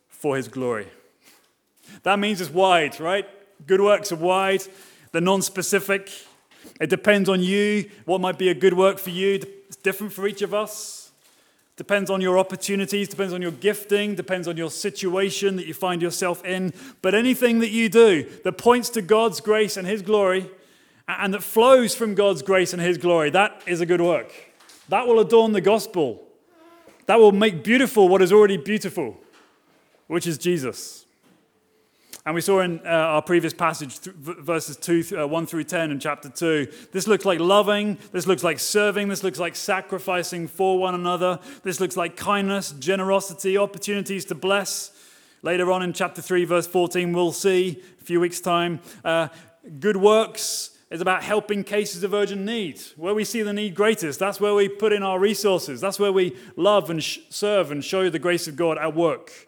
for 0.07 0.37
his 0.37 0.47
glory. 0.47 0.87
That 2.03 2.19
means 2.19 2.41
it's 2.41 2.49
wide, 2.49 2.99
right? 2.99 3.27
Good 3.67 3.81
works 3.81 4.11
are 4.11 4.17
wide, 4.17 4.63
they're 5.11 5.21
non 5.21 5.41
specific. 5.41 6.09
It 6.79 6.89
depends 6.89 7.29
on 7.29 7.41
you. 7.41 7.89
What 8.05 8.21
might 8.21 8.37
be 8.37 8.49
a 8.49 8.53
good 8.53 8.73
work 8.73 8.97
for 8.97 9.09
you? 9.09 9.39
It's 9.67 9.75
different 9.75 10.13
for 10.13 10.27
each 10.27 10.41
of 10.41 10.53
us. 10.53 11.11
Depends 11.77 12.09
on 12.11 12.21
your 12.21 12.37
opportunities, 12.37 13.07
depends 13.07 13.33
on 13.33 13.41
your 13.41 13.51
gifting, 13.51 14.13
depends 14.13 14.47
on 14.47 14.57
your 14.57 14.69
situation 14.69 15.55
that 15.55 15.65
you 15.65 15.73
find 15.73 16.01
yourself 16.01 16.45
in. 16.45 16.73
But 17.01 17.15
anything 17.15 17.59
that 17.59 17.71
you 17.71 17.89
do 17.89 18.29
that 18.43 18.53
points 18.53 18.89
to 18.91 19.01
God's 19.01 19.41
grace 19.41 19.77
and 19.77 19.87
His 19.87 20.01
glory 20.01 20.49
and 21.07 21.33
that 21.33 21.41
flows 21.41 21.95
from 21.95 22.13
God's 22.13 22.41
grace 22.41 22.73
and 22.73 22.81
His 22.81 22.97
glory, 22.97 23.31
that 23.31 23.63
is 23.65 23.81
a 23.81 23.85
good 23.85 24.01
work. 24.01 24.31
That 24.89 25.07
will 25.07 25.19
adorn 25.19 25.53
the 25.53 25.61
gospel. 25.61 26.23
That 27.07 27.19
will 27.19 27.31
make 27.31 27.63
beautiful 27.63 28.07
what 28.09 28.21
is 28.21 28.31
already 28.31 28.57
beautiful, 28.57 29.17
which 30.07 30.27
is 30.27 30.37
Jesus. 30.37 31.05
And 32.25 32.35
we 32.35 32.41
saw 32.41 32.61
in 32.61 32.79
uh, 32.85 32.89
our 32.89 33.21
previous 33.21 33.53
passage, 33.53 33.99
th- 33.99 34.15
verses 34.15 34.77
two, 34.77 35.03
uh, 35.17 35.25
1 35.25 35.45
through 35.47 35.63
10 35.63 35.89
in 35.89 35.99
chapter 35.99 36.29
2, 36.29 36.67
this 36.91 37.07
looks 37.07 37.25
like 37.25 37.39
loving, 37.39 37.97
this 38.11 38.27
looks 38.27 38.43
like 38.43 38.59
serving, 38.59 39.07
this 39.07 39.23
looks 39.23 39.39
like 39.39 39.55
sacrificing 39.55 40.47
for 40.47 40.77
one 40.77 40.93
another, 40.93 41.39
this 41.63 41.79
looks 41.79 41.97
like 41.97 42.15
kindness, 42.15 42.73
generosity, 42.73 43.57
opportunities 43.57 44.25
to 44.25 44.35
bless. 44.35 44.91
Later 45.41 45.71
on 45.71 45.81
in 45.81 45.93
chapter 45.93 46.21
3, 46.21 46.45
verse 46.45 46.67
14, 46.67 47.11
we'll 47.11 47.31
see 47.31 47.81
a 47.99 48.03
few 48.03 48.19
weeks' 48.19 48.39
time, 48.39 48.81
uh, 49.03 49.29
good 49.79 49.97
works 49.97 50.77
is 50.91 51.01
about 51.01 51.23
helping 51.23 51.63
cases 51.63 52.03
of 52.03 52.13
urgent 52.13 52.41
need. 52.41 52.79
Where 52.97 53.15
we 53.15 53.23
see 53.23 53.41
the 53.41 53.53
need 53.53 53.73
greatest, 53.73 54.19
that's 54.19 54.39
where 54.39 54.53
we 54.53 54.69
put 54.69 54.93
in 54.93 55.01
our 55.01 55.17
resources. 55.17 55.81
That's 55.81 55.99
where 55.99 56.11
we 56.11 56.35
love 56.55 56.89
and 56.91 57.01
sh- 57.01 57.19
serve 57.29 57.71
and 57.71 57.83
show 57.83 58.09
the 58.09 58.19
grace 58.19 58.47
of 58.47 58.55
God 58.55 58.77
at 58.77 58.93
work. 58.93 59.47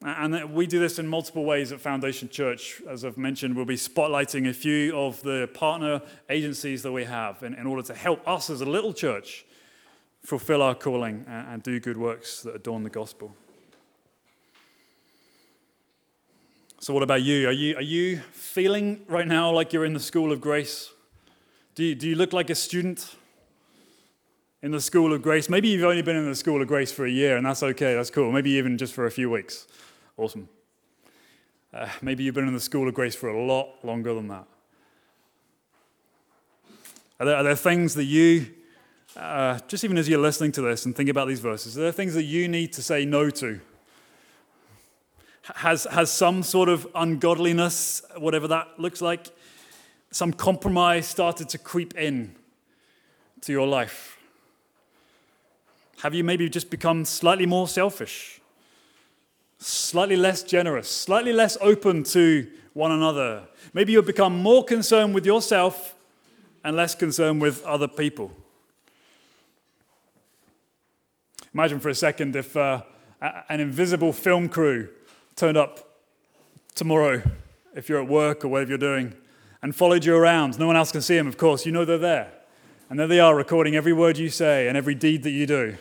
And 0.00 0.54
we 0.54 0.68
do 0.68 0.78
this 0.78 1.00
in 1.00 1.08
multiple 1.08 1.44
ways 1.44 1.72
at 1.72 1.80
Foundation 1.80 2.28
Church. 2.28 2.80
As 2.88 3.04
I've 3.04 3.18
mentioned, 3.18 3.56
we'll 3.56 3.64
be 3.64 3.76
spotlighting 3.76 4.48
a 4.48 4.54
few 4.54 4.96
of 4.96 5.20
the 5.22 5.50
partner 5.54 6.00
agencies 6.30 6.82
that 6.84 6.92
we 6.92 7.04
have 7.04 7.42
in, 7.42 7.54
in 7.54 7.66
order 7.66 7.82
to 7.82 7.94
help 7.94 8.26
us 8.26 8.48
as 8.48 8.60
a 8.60 8.66
little 8.66 8.92
church 8.92 9.44
fulfill 10.22 10.62
our 10.62 10.74
calling 10.74 11.24
and, 11.26 11.54
and 11.54 11.62
do 11.64 11.80
good 11.80 11.96
works 11.96 12.42
that 12.42 12.54
adorn 12.54 12.84
the 12.84 12.90
gospel. 12.90 13.34
So, 16.80 16.94
what 16.94 17.02
about 17.02 17.22
you? 17.22 17.48
Are, 17.48 17.52
you? 17.52 17.76
are 17.76 17.82
you 17.82 18.18
feeling 18.30 19.00
right 19.08 19.26
now 19.26 19.50
like 19.50 19.72
you're 19.72 19.84
in 19.84 19.94
the 19.94 20.00
school 20.00 20.30
of 20.30 20.40
grace? 20.40 20.92
Do 21.74 21.82
you, 21.82 21.96
do 21.96 22.08
you 22.08 22.14
look 22.14 22.32
like 22.32 22.50
a 22.50 22.54
student 22.54 23.16
in 24.62 24.70
the 24.70 24.80
school 24.80 25.12
of 25.12 25.22
grace? 25.22 25.48
Maybe 25.48 25.68
you've 25.68 25.82
only 25.82 26.02
been 26.02 26.16
in 26.16 26.28
the 26.28 26.36
school 26.36 26.62
of 26.62 26.68
grace 26.68 26.92
for 26.92 27.04
a 27.04 27.10
year, 27.10 27.36
and 27.36 27.44
that's 27.44 27.64
okay, 27.64 27.94
that's 27.94 28.10
cool. 28.10 28.30
Maybe 28.30 28.50
even 28.52 28.78
just 28.78 28.94
for 28.94 29.06
a 29.06 29.10
few 29.10 29.28
weeks. 29.28 29.66
Awesome. 30.18 30.48
Uh, 31.72 31.88
maybe 32.02 32.24
you've 32.24 32.34
been 32.34 32.46
in 32.46 32.52
the 32.52 32.60
school 32.60 32.86
of 32.86 32.92
grace 32.92 33.14
for 33.14 33.28
a 33.28 33.42
lot 33.42 33.82
longer 33.82 34.12
than 34.12 34.28
that. 34.28 34.44
Are 37.20 37.26
there, 37.26 37.36
are 37.36 37.42
there 37.42 37.56
things 37.56 37.94
that 37.94 38.04
you, 38.04 38.48
uh, 39.16 39.58
just 39.66 39.82
even 39.84 39.96
as 39.96 40.08
you're 40.08 40.20
listening 40.20 40.52
to 40.52 40.60
this 40.60 40.84
and 40.84 40.94
think 40.94 41.08
about 41.08 41.28
these 41.28 41.40
verses, 41.40 41.78
are 41.78 41.82
there 41.82 41.92
things 41.92 42.12
that 42.12 42.24
you 42.24 42.48
need 42.48 42.74
to 42.74 42.82
say 42.82 43.06
no 43.06 43.30
to? 43.30 43.60
has, 45.56 45.84
has 45.90 46.10
some 46.10 46.42
sort 46.42 46.68
of 46.68 46.86
ungodliness, 46.94 48.02
whatever 48.16 48.48
that 48.48 48.78
looks 48.78 49.00
like, 49.00 49.28
some 50.10 50.32
compromise 50.32 51.06
started 51.06 51.48
to 51.50 51.58
creep 51.58 51.96
in 51.96 52.34
to 53.42 53.52
your 53.52 53.66
life? 53.66 54.18
Have 56.02 56.14
you 56.14 56.22
maybe 56.22 56.48
just 56.48 56.70
become 56.70 57.04
slightly 57.04 57.46
more 57.46 57.66
selfish, 57.66 58.40
slightly 59.58 60.16
less 60.16 60.42
generous, 60.42 60.88
slightly 60.88 61.32
less 61.32 61.56
open 61.60 62.04
to 62.04 62.46
one 62.74 62.92
another? 62.92 63.42
Maybe 63.74 63.92
you've 63.92 64.06
become 64.06 64.40
more 64.40 64.64
concerned 64.64 65.14
with 65.14 65.26
yourself 65.26 65.94
and 66.64 66.76
less 66.76 66.94
concerned 66.94 67.40
with 67.40 67.64
other 67.64 67.88
people. 67.88 68.32
Imagine 71.54 71.80
for 71.80 71.88
a 71.88 71.94
second 71.94 72.36
if 72.36 72.56
uh, 72.56 72.82
an 73.48 73.60
invisible 73.60 74.12
film 74.12 74.48
crew 74.48 74.88
turned 75.34 75.56
up 75.56 75.96
tomorrow 76.74 77.22
if 77.74 77.88
you're 77.88 78.00
at 78.00 78.08
work 78.08 78.44
or 78.44 78.48
whatever 78.48 78.70
you're 78.70 78.78
doing 78.78 79.14
and 79.62 79.74
followed 79.74 80.04
you 80.04 80.14
around. 80.14 80.58
No 80.58 80.66
one 80.66 80.76
else 80.76 80.92
can 80.92 81.02
see 81.02 81.16
them, 81.16 81.26
of 81.26 81.36
course. 81.36 81.66
You 81.66 81.72
know 81.72 81.84
they're 81.84 81.98
there. 81.98 82.32
And 82.90 82.98
there 82.98 83.06
they 83.06 83.20
are, 83.20 83.34
recording 83.34 83.76
every 83.76 83.92
word 83.92 84.16
you 84.16 84.30
say 84.30 84.68
and 84.68 84.76
every 84.76 84.94
deed 84.94 85.22
that 85.24 85.30
you 85.30 85.46
do. 85.46 85.76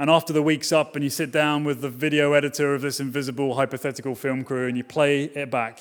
And 0.00 0.10
after 0.10 0.32
the 0.32 0.42
week's 0.42 0.72
up, 0.72 0.96
and 0.96 1.04
you 1.04 1.10
sit 1.10 1.30
down 1.30 1.62
with 1.62 1.80
the 1.80 1.88
video 1.88 2.32
editor 2.32 2.74
of 2.74 2.82
this 2.82 2.98
invisible 2.98 3.54
hypothetical 3.54 4.16
film 4.16 4.42
crew 4.42 4.66
and 4.66 4.76
you 4.76 4.82
play 4.82 5.24
it 5.24 5.48
back, 5.52 5.80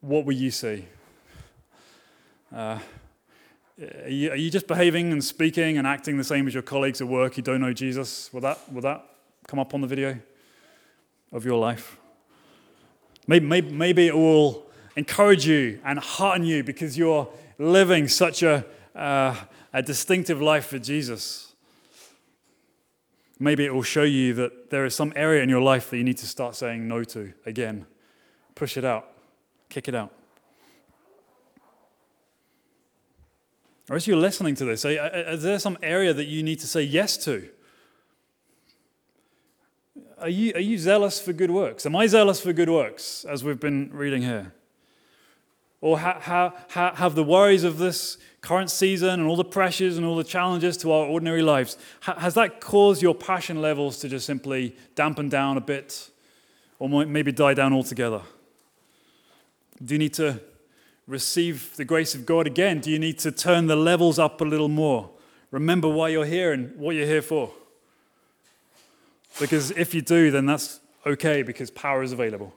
what 0.00 0.24
will 0.24 0.34
you 0.34 0.50
see? 0.50 0.86
Uh, 2.54 2.78
are, 4.04 4.08
you, 4.08 4.30
are 4.30 4.36
you 4.36 4.50
just 4.50 4.66
behaving 4.66 5.12
and 5.12 5.22
speaking 5.22 5.76
and 5.76 5.86
acting 5.86 6.16
the 6.16 6.24
same 6.24 6.46
as 6.46 6.54
your 6.54 6.62
colleagues 6.62 7.02
at 7.02 7.08
work 7.08 7.34
who 7.34 7.42
don't 7.42 7.60
know 7.60 7.74
Jesus? 7.74 8.32
Will 8.32 8.40
that, 8.40 8.72
will 8.72 8.82
that 8.82 9.04
come 9.46 9.58
up 9.58 9.74
on 9.74 9.82
the 9.82 9.88
video? 9.88 10.18
of 11.34 11.44
your 11.44 11.58
life. 11.58 11.98
Maybe, 13.26 13.44
maybe, 13.44 13.70
maybe 13.70 14.06
it 14.06 14.16
will 14.16 14.64
encourage 14.96 15.46
you 15.46 15.80
and 15.84 15.98
hearten 15.98 16.46
you 16.46 16.62
because 16.62 16.96
you're 16.96 17.28
living 17.58 18.06
such 18.06 18.42
a, 18.42 18.64
uh, 18.94 19.34
a 19.72 19.82
distinctive 19.82 20.40
life 20.40 20.66
for 20.66 20.78
Jesus. 20.78 21.53
Maybe 23.38 23.64
it 23.64 23.74
will 23.74 23.82
show 23.82 24.04
you 24.04 24.32
that 24.34 24.70
there 24.70 24.84
is 24.84 24.94
some 24.94 25.12
area 25.16 25.42
in 25.42 25.48
your 25.48 25.60
life 25.60 25.90
that 25.90 25.96
you 25.96 26.04
need 26.04 26.18
to 26.18 26.26
start 26.26 26.54
saying 26.54 26.86
no 26.86 27.02
to 27.04 27.32
again. 27.44 27.86
Push 28.54 28.76
it 28.76 28.84
out, 28.84 29.10
kick 29.68 29.88
it 29.88 29.94
out. 29.94 30.12
Or 33.90 33.96
as 33.96 34.06
you're 34.06 34.16
listening 34.16 34.54
to 34.54 34.64
this, 34.64 34.84
is 34.84 35.42
there 35.42 35.58
some 35.58 35.76
area 35.82 36.14
that 36.14 36.24
you 36.24 36.42
need 36.42 36.60
to 36.60 36.66
say 36.66 36.82
yes 36.82 37.16
to? 37.24 37.48
Are 40.18 40.28
you, 40.28 40.54
are 40.54 40.60
you 40.60 40.78
zealous 40.78 41.20
for 41.20 41.32
good 41.32 41.50
works? 41.50 41.84
Am 41.84 41.94
I 41.94 42.06
zealous 42.06 42.40
for 42.40 42.52
good 42.52 42.70
works, 42.70 43.26
as 43.28 43.44
we've 43.44 43.60
been 43.60 43.90
reading 43.92 44.22
here? 44.22 44.54
Or 45.84 45.98
ha- 45.98 46.54
ha- 46.70 46.94
have 46.94 47.14
the 47.14 47.22
worries 47.22 47.62
of 47.62 47.76
this 47.76 48.16
current 48.40 48.70
season 48.70 49.20
and 49.20 49.28
all 49.28 49.36
the 49.36 49.44
pressures 49.44 49.98
and 49.98 50.06
all 50.06 50.16
the 50.16 50.24
challenges 50.24 50.78
to 50.78 50.90
our 50.90 51.04
ordinary 51.04 51.42
lives, 51.42 51.76
ha- 52.00 52.18
has 52.18 52.32
that 52.32 52.58
caused 52.58 53.02
your 53.02 53.14
passion 53.14 53.60
levels 53.60 53.98
to 53.98 54.08
just 54.08 54.24
simply 54.24 54.74
dampen 54.94 55.28
down 55.28 55.58
a 55.58 55.60
bit 55.60 56.08
or 56.78 56.88
maybe 56.88 57.30
die 57.30 57.52
down 57.52 57.74
altogether? 57.74 58.22
Do 59.84 59.94
you 59.94 59.98
need 59.98 60.14
to 60.14 60.40
receive 61.06 61.76
the 61.76 61.84
grace 61.84 62.14
of 62.14 62.24
God 62.24 62.46
again? 62.46 62.80
Do 62.80 62.90
you 62.90 62.98
need 62.98 63.18
to 63.18 63.30
turn 63.30 63.66
the 63.66 63.76
levels 63.76 64.18
up 64.18 64.40
a 64.40 64.44
little 64.44 64.70
more? 64.70 65.10
Remember 65.50 65.90
why 65.90 66.08
you're 66.08 66.24
here 66.24 66.54
and 66.54 66.74
what 66.78 66.96
you're 66.96 67.06
here 67.06 67.20
for. 67.20 67.52
Because 69.38 69.70
if 69.72 69.92
you 69.92 70.00
do, 70.00 70.30
then 70.30 70.46
that's 70.46 70.80
okay 71.04 71.42
because 71.42 71.70
power 71.70 72.02
is 72.02 72.12
available. 72.12 72.54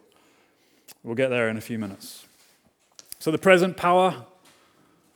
We'll 1.04 1.16
get 1.16 1.28
there 1.28 1.50
in 1.50 1.58
a 1.58 1.62
few 1.62 1.78
minutes. 1.78 2.27
So, 3.20 3.32
the 3.32 3.38
present 3.38 3.78
power 3.78 4.26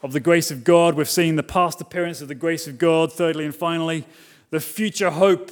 of 0.02 0.14
the 0.14 0.20
grace 0.20 0.50
of 0.50 0.64
God, 0.64 0.96
we've 0.96 1.10
seen 1.10 1.36
the 1.36 1.44
past 1.44 1.80
appearance 1.82 2.22
of 2.22 2.28
the 2.28 2.36
grace 2.36 2.68
of 2.68 2.78
God. 2.78 3.14
Thirdly 3.14 3.46
and 3.46 3.54
finally, 3.54 4.06
the 4.50 4.60
future 4.60 5.12
hope 5.12 5.52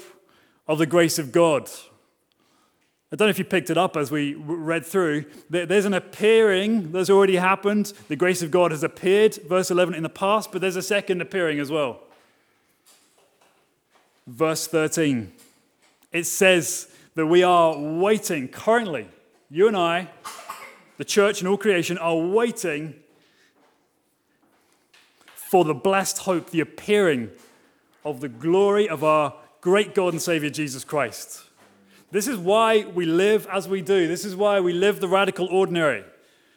of 0.67 0.77
the 0.77 0.85
grace 0.85 1.19
of 1.19 1.31
God. 1.31 1.69
I 3.11 3.15
don't 3.15 3.25
know 3.25 3.31
if 3.31 3.39
you 3.39 3.45
picked 3.45 3.71
it 3.71 3.77
up 3.77 3.97
as 3.97 4.11
we 4.11 4.35
read 4.35 4.85
through. 4.85 5.25
There's 5.49 5.85
an 5.85 5.95
appearing 5.95 6.91
that's 6.91 7.09
already 7.09 7.37
happened. 7.37 7.93
The 8.07 8.15
grace 8.15 8.43
of 8.43 8.51
God 8.51 8.69
has 8.69 8.83
appeared, 8.83 9.35
verse 9.47 9.71
11, 9.71 9.95
in 9.95 10.03
the 10.03 10.09
past, 10.09 10.51
but 10.51 10.61
there's 10.61 10.75
a 10.75 10.83
second 10.83 11.19
appearing 11.19 11.59
as 11.59 11.71
well. 11.71 12.01
Verse 14.27 14.67
13. 14.67 15.31
It 16.11 16.25
says 16.25 16.87
that 17.15 17.25
we 17.25 17.41
are 17.41 17.75
waiting 17.77 18.47
currently, 18.47 19.07
you 19.49 19.67
and 19.67 19.75
I, 19.75 20.09
the 20.99 21.05
church 21.05 21.39
and 21.39 21.47
all 21.47 21.57
creation 21.57 21.97
are 21.97 22.17
waiting 22.17 22.93
for 25.33 25.63
the 25.63 25.73
blessed 25.73 26.19
hope, 26.19 26.49
the 26.49 26.59
appearing 26.59 27.29
of 28.03 28.19
the 28.19 28.27
glory 28.27 28.89
of 28.89 29.01
our 29.01 29.33
great 29.61 29.95
God 29.95 30.11
and 30.11 30.21
Savior 30.21 30.49
Jesus 30.49 30.83
Christ. 30.83 31.43
This 32.11 32.27
is 32.27 32.37
why 32.37 32.83
we 32.83 33.05
live 33.05 33.47
as 33.49 33.65
we 33.65 33.81
do. 33.81 34.09
This 34.09 34.25
is 34.25 34.35
why 34.35 34.59
we 34.59 34.73
live 34.73 34.99
the 34.99 35.07
radical 35.07 35.47
ordinary. 35.47 36.03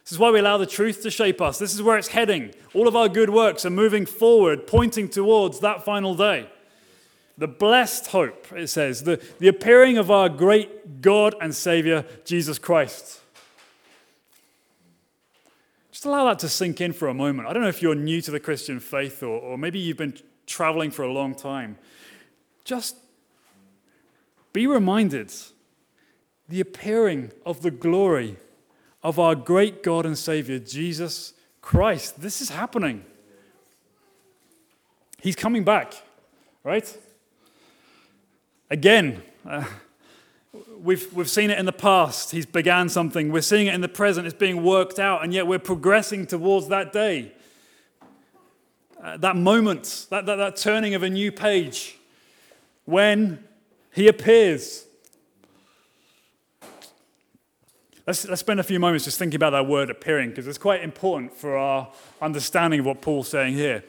This 0.03 0.11
is 0.11 0.19
why 0.19 0.33
we 0.33 0.41
allow 0.41 0.59
the 0.59 0.67
truth 0.67 1.05
to 1.05 1.11
shape 1.13 1.41
us. 1.41 1.61
This 1.61 1.73
is 1.73 1.81
where 1.81 1.97
it's 1.97 2.09
heading. 2.09 2.53
All 2.75 2.89
of 2.89 2.97
our 2.97 3.09
good 3.09 3.31
works 3.31 3.65
are 3.65 3.71
moving 3.71 4.07
forward, 4.07 4.67
pointing 4.67 5.09
towards 5.09 5.61
that 5.61 5.85
final 5.85 6.17
day. 6.17 6.51
The 7.39 7.47
blessed 7.47 8.09
hope, 8.09 8.49
it 8.53 8.67
says, 8.67 9.05
the, 9.05 9.23
the 9.39 9.47
appearing 9.47 9.99
of 9.99 10.11
our 10.11 10.29
great 10.29 11.01
God 11.01 11.37
and 11.41 11.55
Savior, 11.55 12.05
Jesus 12.25 12.59
Christ. 12.59 13.21
Just 16.03 16.09
allow 16.09 16.25
that 16.25 16.41
to 16.41 16.49
sink 16.49 16.81
in 16.81 16.93
for 16.93 17.07
a 17.07 17.15
moment. 17.15 17.47
I 17.47 17.53
don't 17.53 17.63
know 17.63 17.69
if 17.69 17.81
you're 17.81 17.95
new 17.95 18.21
to 18.23 18.33
the 18.33 18.41
Christian 18.41 18.81
faith 18.81 19.23
or, 19.23 19.39
or 19.39 19.57
maybe 19.57 19.79
you've 19.79 19.99
been 19.99 20.19
traveling 20.47 20.91
for 20.91 21.05
a 21.05 21.13
long 21.13 21.33
time. 21.33 21.79
Just 22.65 22.97
be 24.53 24.67
reminded 24.67 25.33
the 26.49 26.59
appearing 26.59 27.31
of 27.47 27.63
the 27.63 27.71
glory 27.71 28.37
of 29.05 29.21
our 29.21 29.37
great 29.37 29.85
God 29.85 30.05
and 30.05 30.19
Savior, 30.19 30.59
Jesus 30.59 31.35
Christ. 31.61 32.21
This 32.21 32.41
is 32.41 32.51
happening. 32.51 33.05
He's 35.21 35.37
coming 35.37 35.63
back, 35.63 35.95
right? 36.65 36.99
Again, 38.69 39.23
uh, 39.47 39.67
We've, 40.83 41.11
we've 41.15 41.31
seen 41.31 41.51
it 41.51 41.59
in 41.59 41.65
the 41.65 41.73
past. 41.73 42.31
He's 42.31 42.45
began 42.45 42.91
something. 42.91 43.33
We're 43.33 43.41
seeing 43.41 43.69
it 43.69 43.75
in 43.75 43.81
the 43.81 43.89
present. 43.89 44.27
It's 44.27 44.37
being 44.37 44.63
worked 44.63 44.99
out, 44.99 45.25
and 45.25 45.33
yet 45.33 45.47
we're 45.47 45.59
progressing 45.59 46.27
towards 46.27 46.69
that 46.69 46.93
day. 46.93 47.33
Uh, 49.03 49.17
that 49.17 49.35
moment, 49.35 50.07
that, 50.11 50.27
that, 50.27 50.37
that 50.37 50.57
turning 50.57 50.95
of 50.95 51.03
a 51.03 51.09
new 51.09 51.33
page 51.33 51.97
when 52.85 53.43
he 53.93 54.09
appears. 54.09 54.85
Let's, 58.07 58.29
let's 58.29 58.41
spend 58.41 58.61
a 58.61 58.65
few 58.65 58.79
moments 58.79 59.07
just 59.07 59.19
thinking 59.19 59.37
about 59.37 59.51
that 59.51 59.67
word 59.67 59.89
appearing 59.89 60.31
because 60.31 60.47
it's 60.47 60.59
quite 60.59 60.83
important 60.83 61.33
for 61.33 61.57
our 61.57 61.91
understanding 62.21 62.81
of 62.81 62.87
what 62.87 63.01
Paul's 63.01 63.29
saying 63.29 63.55
here. 63.55 63.85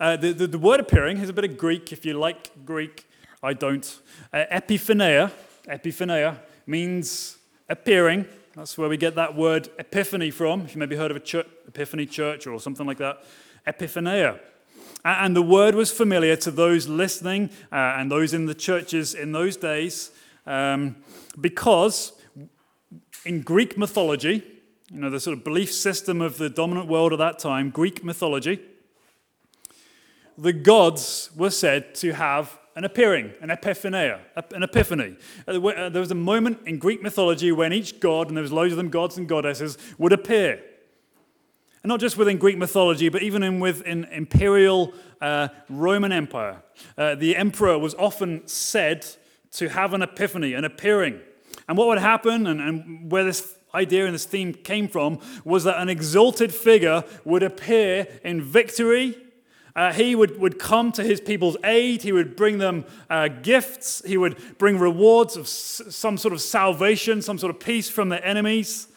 Uh, 0.00 0.16
the, 0.16 0.32
the, 0.32 0.46
the, 0.46 0.58
word 0.58 0.80
appearing 0.80 1.18
has 1.18 1.28
a 1.28 1.32
bit 1.32 1.44
of 1.44 1.58
Greek, 1.58 1.92
if 1.92 2.06
you 2.06 2.14
like 2.14 2.50
Greek. 2.64 3.06
I 3.42 3.52
don't. 3.52 4.00
Uh, 4.32 4.44
epiphaneia 4.50 5.30
Epiphaneia 5.68 6.38
means 6.66 7.38
appearing. 7.68 8.26
That's 8.54 8.76
where 8.76 8.88
we 8.88 8.96
get 8.96 9.14
that 9.14 9.34
word 9.34 9.68
epiphany 9.78 10.30
from. 10.30 10.62
If 10.62 10.74
you 10.74 10.78
maybe 10.78 10.96
heard 10.96 11.10
of 11.10 11.16
a 11.16 11.20
church, 11.20 11.46
Epiphany 11.66 12.06
Church 12.06 12.46
or 12.46 12.60
something 12.60 12.86
like 12.86 12.98
that. 12.98 13.24
epiphaneia. 13.66 14.38
And 15.04 15.34
the 15.34 15.42
word 15.42 15.74
was 15.74 15.90
familiar 15.90 16.36
to 16.36 16.50
those 16.50 16.88
listening 16.88 17.50
uh, 17.72 17.96
and 17.96 18.10
those 18.10 18.34
in 18.34 18.46
the 18.46 18.54
churches 18.54 19.14
in 19.14 19.32
those 19.32 19.56
days 19.56 20.10
um, 20.46 20.96
because 21.40 22.12
in 23.24 23.42
Greek 23.42 23.78
mythology, 23.78 24.44
you 24.92 25.00
know, 25.00 25.10
the 25.10 25.20
sort 25.20 25.36
of 25.36 25.44
belief 25.44 25.72
system 25.72 26.20
of 26.20 26.38
the 26.38 26.50
dominant 26.50 26.88
world 26.88 27.12
at 27.12 27.18
that 27.18 27.38
time, 27.38 27.70
Greek 27.70 28.04
mythology, 28.04 28.60
the 30.36 30.52
gods 30.52 31.30
were 31.36 31.50
said 31.50 31.94
to 31.96 32.12
have 32.12 32.58
an 32.74 32.84
appearing, 32.84 33.32
an 33.40 33.50
an 33.50 34.62
epiphany. 34.62 35.16
Uh, 35.46 35.60
uh, 35.60 35.88
there 35.88 36.00
was 36.00 36.10
a 36.10 36.16
moment 36.16 36.60
in 36.66 36.78
Greek 36.78 37.02
mythology 37.02 37.52
when 37.52 37.72
each 37.72 38.00
god, 38.00 38.28
and 38.28 38.36
there 38.36 38.42
was 38.42 38.52
loads 38.52 38.72
of 38.72 38.76
them, 38.76 38.88
gods 38.88 39.18
and 39.18 39.28
goddesses, 39.28 39.76
would 39.98 40.12
appear. 40.12 40.62
And 41.82 41.88
not 41.88 42.00
just 42.00 42.16
within 42.16 42.38
Greek 42.38 42.56
mythology, 42.56 43.08
but 43.08 43.22
even 43.22 43.42
in, 43.42 43.60
within 43.60 44.04
imperial 44.04 44.94
uh, 45.20 45.48
Roman 45.68 46.12
Empire. 46.12 46.62
Uh, 46.96 47.14
the 47.14 47.36
emperor 47.36 47.78
was 47.78 47.94
often 47.94 48.46
said 48.46 49.04
to 49.52 49.68
have 49.68 49.92
an 49.92 50.02
epiphany, 50.02 50.54
an 50.54 50.64
appearing. 50.64 51.20
And 51.68 51.76
what 51.76 51.88
would 51.88 51.98
happen, 51.98 52.46
and, 52.46 52.60
and 52.60 53.10
where 53.10 53.24
this 53.24 53.58
idea 53.74 54.06
and 54.06 54.14
this 54.14 54.24
theme 54.24 54.54
came 54.54 54.88
from, 54.88 55.18
was 55.44 55.64
that 55.64 55.80
an 55.80 55.88
exalted 55.88 56.54
figure 56.54 57.04
would 57.24 57.42
appear 57.42 58.06
in 58.24 58.42
victory 58.42 59.16
uh, 59.74 59.92
he 59.92 60.14
would, 60.14 60.38
would 60.38 60.58
come 60.58 60.92
to 60.92 61.02
his 61.02 61.20
people's 61.20 61.56
aid. 61.64 62.02
He 62.02 62.12
would 62.12 62.36
bring 62.36 62.58
them 62.58 62.84
uh, 63.08 63.28
gifts. 63.28 64.02
He 64.04 64.16
would 64.16 64.58
bring 64.58 64.78
rewards 64.78 65.36
of 65.36 65.44
s- 65.44 65.82
some 65.88 66.18
sort 66.18 66.34
of 66.34 66.40
salvation, 66.42 67.22
some 67.22 67.38
sort 67.38 67.54
of 67.54 67.60
peace 67.60 67.88
from 67.88 68.10
their 68.10 68.24
enemies. 68.24 68.88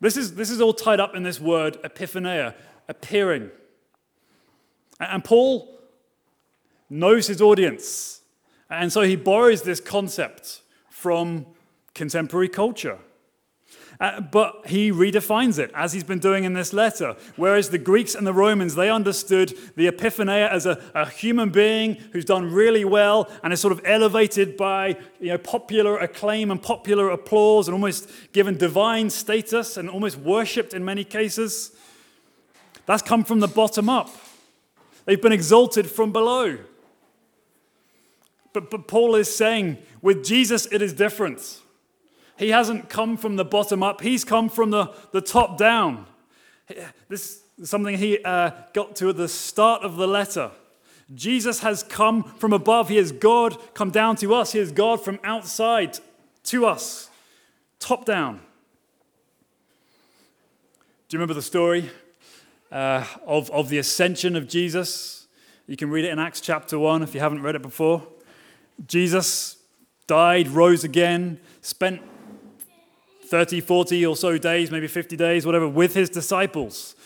This 0.00 0.16
is, 0.16 0.34
this 0.34 0.50
is 0.50 0.60
all 0.60 0.72
tied 0.72 1.00
up 1.00 1.16
in 1.16 1.24
this 1.24 1.40
word, 1.40 1.78
epiphaneia, 1.82 2.54
appearing. 2.88 3.50
And 5.00 5.24
Paul 5.24 5.80
knows 6.88 7.26
his 7.26 7.42
audience. 7.42 8.20
And 8.70 8.92
so 8.92 9.02
he 9.02 9.16
borrows 9.16 9.62
this 9.62 9.80
concept 9.80 10.62
from 10.90 11.46
contemporary 11.94 12.48
culture. 12.48 12.98
Uh, 14.00 14.18
but 14.18 14.66
he 14.66 14.90
redefines 14.90 15.58
it, 15.58 15.70
as 15.74 15.92
he's 15.92 16.04
been 16.04 16.18
doing 16.18 16.44
in 16.44 16.54
this 16.54 16.72
letter. 16.72 17.14
Whereas 17.36 17.68
the 17.68 17.76
Greeks 17.78 18.14
and 18.14 18.26
the 18.26 18.32
Romans, 18.32 18.74
they 18.74 18.88
understood 18.88 19.52
the 19.76 19.88
epiphaneia 19.88 20.50
as 20.50 20.64
a, 20.64 20.82
a 20.94 21.06
human 21.06 21.50
being 21.50 21.96
who's 22.12 22.24
done 22.24 22.50
really 22.50 22.84
well 22.84 23.28
and 23.44 23.52
is 23.52 23.60
sort 23.60 23.72
of 23.72 23.82
elevated 23.84 24.56
by 24.56 24.96
you 25.20 25.28
know, 25.28 25.38
popular 25.38 25.98
acclaim 25.98 26.50
and 26.50 26.62
popular 26.62 27.10
applause 27.10 27.68
and 27.68 27.74
almost 27.74 28.08
given 28.32 28.56
divine 28.56 29.10
status 29.10 29.76
and 29.76 29.90
almost 29.90 30.16
worshipped 30.16 30.72
in 30.72 30.82
many 30.82 31.04
cases. 31.04 31.72
That's 32.86 33.02
come 33.02 33.22
from 33.22 33.40
the 33.40 33.48
bottom 33.48 33.90
up. 33.90 34.08
They've 35.04 35.20
been 35.20 35.32
exalted 35.32 35.90
from 35.90 36.10
below. 36.10 36.56
But, 38.54 38.70
but 38.70 38.88
Paul 38.88 39.14
is 39.14 39.32
saying, 39.32 39.76
with 40.00 40.24
Jesus, 40.24 40.66
it 40.72 40.80
is 40.80 40.94
different. 40.94 41.60
He 42.40 42.48
hasn't 42.48 42.88
come 42.88 43.18
from 43.18 43.36
the 43.36 43.44
bottom 43.44 43.82
up, 43.82 44.00
he's 44.00 44.24
come 44.24 44.48
from 44.48 44.70
the, 44.70 44.90
the 45.12 45.20
top 45.20 45.58
down. 45.58 46.06
This 47.06 47.42
is 47.58 47.68
something 47.68 47.98
he 47.98 48.18
uh, 48.24 48.52
got 48.72 48.96
to 48.96 49.10
at 49.10 49.18
the 49.18 49.28
start 49.28 49.82
of 49.82 49.96
the 49.96 50.08
letter. 50.08 50.50
Jesus 51.14 51.60
has 51.60 51.82
come 51.82 52.22
from 52.22 52.54
above. 52.54 52.88
He 52.88 52.96
is 52.96 53.12
God 53.12 53.58
come 53.74 53.90
down 53.90 54.16
to 54.16 54.34
us. 54.34 54.52
He 54.52 54.58
is 54.58 54.72
God 54.72 55.04
from 55.04 55.18
outside 55.22 55.98
to 56.44 56.64
us, 56.64 57.10
top 57.78 58.06
down. 58.06 58.36
Do 61.08 61.16
you 61.16 61.18
remember 61.18 61.34
the 61.34 61.42
story 61.42 61.90
uh, 62.72 63.04
of, 63.26 63.50
of 63.50 63.68
the 63.68 63.76
ascension 63.76 64.34
of 64.34 64.48
Jesus? 64.48 65.26
You 65.66 65.76
can 65.76 65.90
read 65.90 66.06
it 66.06 66.10
in 66.10 66.18
Acts 66.18 66.40
chapter 66.40 66.78
1 66.78 67.02
if 67.02 67.12
you 67.12 67.20
haven't 67.20 67.42
read 67.42 67.54
it 67.54 67.62
before. 67.62 68.02
Jesus 68.86 69.58
died, 70.06 70.48
rose 70.48 70.84
again, 70.84 71.38
spent 71.60 72.00
30, 73.30 73.60
40 73.60 74.06
or 74.06 74.16
so 74.16 74.36
days, 74.38 74.72
maybe 74.72 74.88
50 74.88 75.16
days, 75.16 75.46
whatever, 75.46 75.68
with 75.68 75.94
his 75.94 76.10
disciples. 76.10 76.96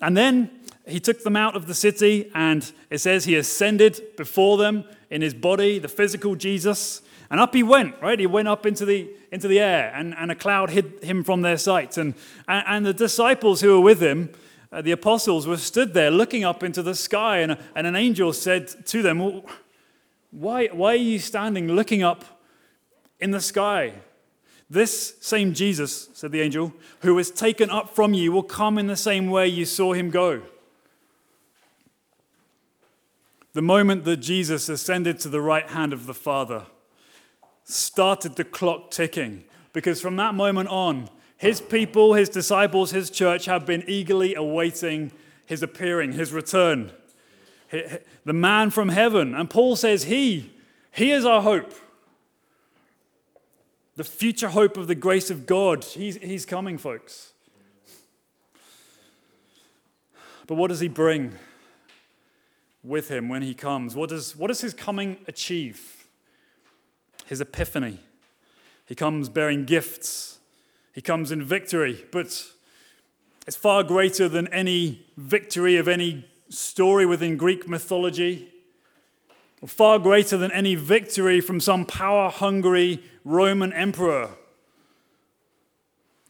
And 0.00 0.16
then 0.16 0.60
he 0.86 1.00
took 1.00 1.24
them 1.24 1.34
out 1.34 1.56
of 1.56 1.66
the 1.66 1.74
city, 1.74 2.30
and 2.32 2.70
it 2.90 2.98
says 2.98 3.24
he 3.24 3.34
ascended 3.34 4.00
before 4.16 4.56
them 4.56 4.84
in 5.10 5.20
his 5.20 5.34
body, 5.34 5.80
the 5.80 5.88
physical 5.88 6.36
Jesus. 6.36 7.02
And 7.28 7.40
up 7.40 7.52
he 7.52 7.64
went, 7.64 8.00
right? 8.00 8.20
He 8.20 8.26
went 8.26 8.46
up 8.46 8.66
into 8.66 8.84
the, 8.84 9.10
into 9.32 9.48
the 9.48 9.58
air, 9.58 9.92
and, 9.96 10.14
and 10.16 10.30
a 10.30 10.36
cloud 10.36 10.70
hid 10.70 11.02
him 11.02 11.24
from 11.24 11.42
their 11.42 11.58
sight. 11.58 11.98
And, 11.98 12.14
and, 12.46 12.64
and 12.68 12.86
the 12.86 12.94
disciples 12.94 13.60
who 13.60 13.72
were 13.72 13.84
with 13.84 14.00
him, 14.00 14.30
uh, 14.70 14.80
the 14.80 14.92
apostles, 14.92 15.44
were 15.44 15.56
stood 15.56 15.92
there 15.92 16.12
looking 16.12 16.44
up 16.44 16.62
into 16.62 16.84
the 16.84 16.94
sky, 16.94 17.38
and, 17.38 17.58
and 17.74 17.84
an 17.84 17.96
angel 17.96 18.32
said 18.32 18.68
to 18.86 19.02
them, 19.02 19.18
well, 19.18 19.44
why, 20.30 20.68
why 20.68 20.92
are 20.92 20.96
you 20.96 21.18
standing 21.18 21.66
looking 21.66 22.04
up 22.04 22.24
in 23.18 23.32
the 23.32 23.40
sky? 23.40 23.94
This 24.70 25.14
same 25.20 25.52
Jesus, 25.52 26.08
said 26.14 26.32
the 26.32 26.40
angel, 26.40 26.72
who 27.00 27.14
was 27.14 27.30
taken 27.30 27.70
up 27.70 27.94
from 27.94 28.14
you 28.14 28.32
will 28.32 28.42
come 28.42 28.78
in 28.78 28.86
the 28.86 28.96
same 28.96 29.28
way 29.30 29.46
you 29.46 29.64
saw 29.64 29.92
him 29.92 30.10
go. 30.10 30.42
The 33.52 33.62
moment 33.62 34.04
that 34.04 34.16
Jesus 34.16 34.68
ascended 34.68 35.20
to 35.20 35.28
the 35.28 35.40
right 35.40 35.68
hand 35.68 35.92
of 35.92 36.06
the 36.06 36.14
Father 36.14 36.66
started 37.64 38.36
the 38.36 38.44
clock 38.44 38.90
ticking, 38.90 39.44
because 39.72 40.00
from 40.00 40.16
that 40.16 40.34
moment 40.34 40.68
on, 40.68 41.08
his 41.36 41.60
people, 41.60 42.14
his 42.14 42.28
disciples, 42.28 42.90
his 42.90 43.10
church 43.10 43.44
have 43.44 43.66
been 43.66 43.84
eagerly 43.86 44.34
awaiting 44.34 45.12
his 45.46 45.62
appearing, 45.62 46.12
his 46.12 46.32
return. 46.32 46.90
The 47.70 48.32
man 48.32 48.70
from 48.70 48.88
heaven. 48.88 49.34
And 49.34 49.50
Paul 49.50 49.76
says, 49.76 50.04
He, 50.04 50.52
He 50.92 51.10
is 51.10 51.24
our 51.24 51.42
hope 51.42 51.74
the 53.96 54.04
future 54.04 54.48
hope 54.48 54.76
of 54.76 54.86
the 54.86 54.94
grace 54.94 55.30
of 55.30 55.46
God. 55.46 55.84
He's, 55.84 56.16
he's 56.16 56.44
coming, 56.44 56.78
folks. 56.78 57.32
But 60.46 60.56
what 60.56 60.68
does 60.68 60.80
he 60.80 60.88
bring 60.88 61.32
with 62.82 63.08
him 63.08 63.28
when 63.28 63.42
he 63.42 63.54
comes? 63.54 63.94
What 63.94 64.10
does, 64.10 64.36
what 64.36 64.48
does 64.48 64.60
his 64.60 64.74
coming 64.74 65.18
achieve? 65.26 66.06
His 67.26 67.40
epiphany. 67.40 67.98
He 68.86 68.94
comes 68.94 69.30
bearing 69.30 69.64
gifts, 69.64 70.38
he 70.92 71.00
comes 71.00 71.32
in 71.32 71.42
victory, 71.42 72.04
but 72.12 72.26
it's 73.46 73.56
far 73.56 73.82
greater 73.82 74.28
than 74.28 74.46
any 74.48 75.06
victory 75.16 75.76
of 75.76 75.88
any 75.88 76.28
story 76.50 77.06
within 77.06 77.38
Greek 77.38 77.66
mythology 77.66 78.53
far 79.66 79.98
greater 79.98 80.36
than 80.36 80.52
any 80.52 80.74
victory 80.74 81.40
from 81.40 81.60
some 81.60 81.86
power 81.86 82.30
hungry 82.30 83.02
Roman 83.24 83.72
emperor. 83.72 84.30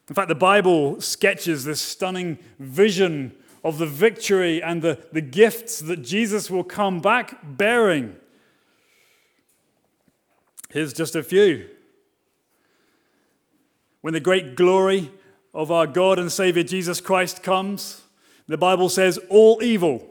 In 0.09 0.15
fact, 0.15 0.29
the 0.29 0.35
Bible 0.35 1.01
sketches 1.01 1.65
this 1.65 1.81
stunning 1.81 2.39
vision 2.59 3.35
of 3.65 3.79
the 3.79 3.87
victory 3.87 4.63
and 4.63 4.83
the, 4.83 5.03
the 5.13 5.23
gifts 5.23 5.81
that 5.81 6.03
Jesus 6.03 6.51
will 6.51 6.65
come 6.65 7.01
back 7.01 7.39
bearing. 7.43 8.17
Here's 10.71 10.93
just 10.93 11.17
a 11.17 11.23
few. 11.23 11.69
When 14.03 14.13
the 14.13 14.21
great 14.21 14.55
glory 14.55 15.11
of 15.55 15.71
our 15.71 15.87
God 15.87 16.19
and 16.19 16.31
Savior 16.31 16.63
Jesus 16.63 17.01
Christ 17.01 17.43
comes, 17.43 18.03
the 18.47 18.59
Bible 18.59 18.91
says 18.91 19.19
all 19.31 19.63
evil, 19.63 20.07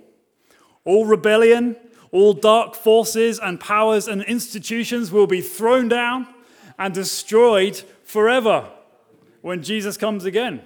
all 0.84 1.06
rebellion, 1.06 1.76
all 2.13 2.34
dark 2.34 2.76
forces 2.76 3.39
and 3.39 3.60
powers 3.60 4.08
and 4.08 4.21
institutions 4.23 5.12
will 5.12 5.26
be 5.26 5.41
thrown 5.41 5.89
down 5.89 6.28
and 6.78 6.93
destroyed 6.93 7.84
forever 8.06 8.69
when 9.41 9.63
Jesus 9.63 9.97
comes 9.97 10.23
again. 10.23 10.62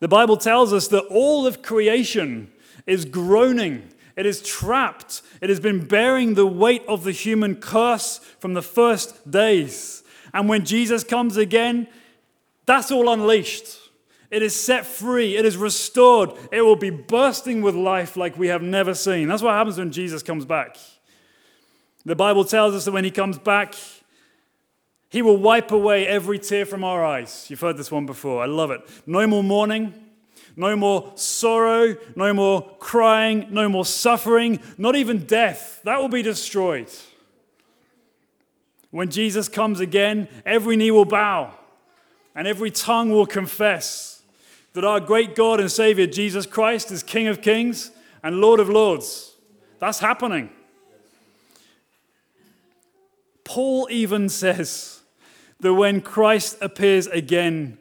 The 0.00 0.08
Bible 0.08 0.36
tells 0.36 0.72
us 0.72 0.88
that 0.88 1.04
all 1.04 1.46
of 1.46 1.62
creation 1.62 2.50
is 2.86 3.04
groaning. 3.04 3.88
It 4.16 4.26
is 4.26 4.42
trapped. 4.42 5.22
It 5.40 5.48
has 5.48 5.60
been 5.60 5.86
bearing 5.86 6.34
the 6.34 6.46
weight 6.46 6.82
of 6.88 7.04
the 7.04 7.12
human 7.12 7.54
curse 7.54 8.18
from 8.40 8.54
the 8.54 8.62
first 8.62 9.30
days. 9.30 10.02
And 10.34 10.48
when 10.48 10.64
Jesus 10.64 11.04
comes 11.04 11.36
again, 11.36 11.86
that's 12.66 12.90
all 12.90 13.08
unleashed. 13.08 13.78
It 14.36 14.42
is 14.42 14.54
set 14.54 14.84
free. 14.84 15.34
It 15.34 15.46
is 15.46 15.56
restored. 15.56 16.32
It 16.52 16.60
will 16.60 16.76
be 16.76 16.90
bursting 16.90 17.62
with 17.62 17.74
life 17.74 18.18
like 18.18 18.36
we 18.36 18.48
have 18.48 18.60
never 18.60 18.92
seen. 18.92 19.28
That's 19.28 19.42
what 19.42 19.54
happens 19.54 19.78
when 19.78 19.90
Jesus 19.90 20.22
comes 20.22 20.44
back. 20.44 20.76
The 22.04 22.14
Bible 22.14 22.44
tells 22.44 22.74
us 22.74 22.84
that 22.84 22.92
when 22.92 23.04
he 23.04 23.10
comes 23.10 23.38
back, 23.38 23.74
he 25.08 25.22
will 25.22 25.38
wipe 25.38 25.72
away 25.72 26.06
every 26.06 26.38
tear 26.38 26.66
from 26.66 26.84
our 26.84 27.02
eyes. 27.02 27.46
You've 27.48 27.62
heard 27.62 27.78
this 27.78 27.90
one 27.90 28.04
before. 28.04 28.42
I 28.42 28.44
love 28.44 28.70
it. 28.70 28.82
No 29.06 29.26
more 29.26 29.42
mourning, 29.42 29.94
no 30.54 30.76
more 30.76 31.12
sorrow, 31.14 31.96
no 32.14 32.34
more 32.34 32.76
crying, 32.78 33.46
no 33.48 33.70
more 33.70 33.86
suffering, 33.86 34.60
not 34.76 34.96
even 34.96 35.24
death. 35.24 35.80
That 35.84 35.98
will 35.98 36.10
be 36.10 36.20
destroyed. 36.20 36.90
When 38.90 39.08
Jesus 39.08 39.48
comes 39.48 39.80
again, 39.80 40.28
every 40.44 40.76
knee 40.76 40.90
will 40.90 41.06
bow 41.06 41.54
and 42.34 42.46
every 42.46 42.70
tongue 42.70 43.08
will 43.08 43.24
confess 43.24 44.15
that 44.76 44.84
our 44.84 45.00
great 45.00 45.34
God 45.34 45.58
and 45.58 45.72
Savior 45.72 46.06
Jesus 46.06 46.44
Christ 46.44 46.90
is 46.92 47.02
King 47.02 47.28
of 47.28 47.40
Kings 47.40 47.92
and 48.22 48.42
Lord 48.42 48.60
of 48.60 48.68
Lords. 48.68 49.34
That's 49.78 50.00
happening. 50.00 50.50
Paul 53.42 53.88
even 53.90 54.28
says 54.28 55.00
that 55.60 55.72
when 55.72 56.02
Christ 56.02 56.58
appears 56.60 57.06
again, 57.06 57.78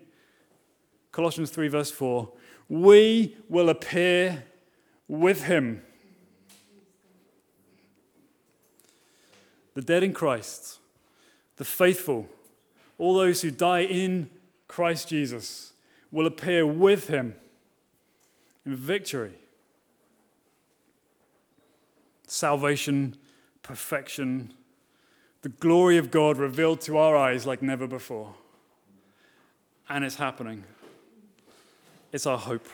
Colossians 1.11 1.49
3, 1.49 1.67
verse 1.67 1.91
4, 1.91 2.31
we 2.69 3.35
will 3.49 3.67
appear 3.67 4.45
with 5.09 5.43
him. 5.43 5.81
The 9.73 9.81
dead 9.81 10.01
in 10.01 10.13
Christ, 10.13 10.79
the 11.57 11.65
faithful, 11.65 12.29
all 12.97 13.15
those 13.15 13.41
who 13.41 13.51
die 13.51 13.81
in 13.81 14.29
Christ 14.69 15.09
Jesus 15.09 15.73
will 16.15 16.25
appear 16.25 16.65
with 16.65 17.09
him 17.09 17.35
in 18.65 18.73
victory. 18.73 19.33
Salvation, 22.25 23.17
perfection, 23.61 24.53
the 25.41 25.49
glory 25.49 25.97
of 25.97 26.11
God 26.11 26.37
revealed 26.37 26.79
to 26.81 26.97
our 26.97 27.17
eyes 27.17 27.45
like 27.45 27.61
never 27.61 27.85
before. 27.85 28.33
And 29.89 30.05
it's 30.05 30.15
happening. 30.15 30.63
It's 32.13 32.25
our 32.25 32.37
hope. 32.37 32.65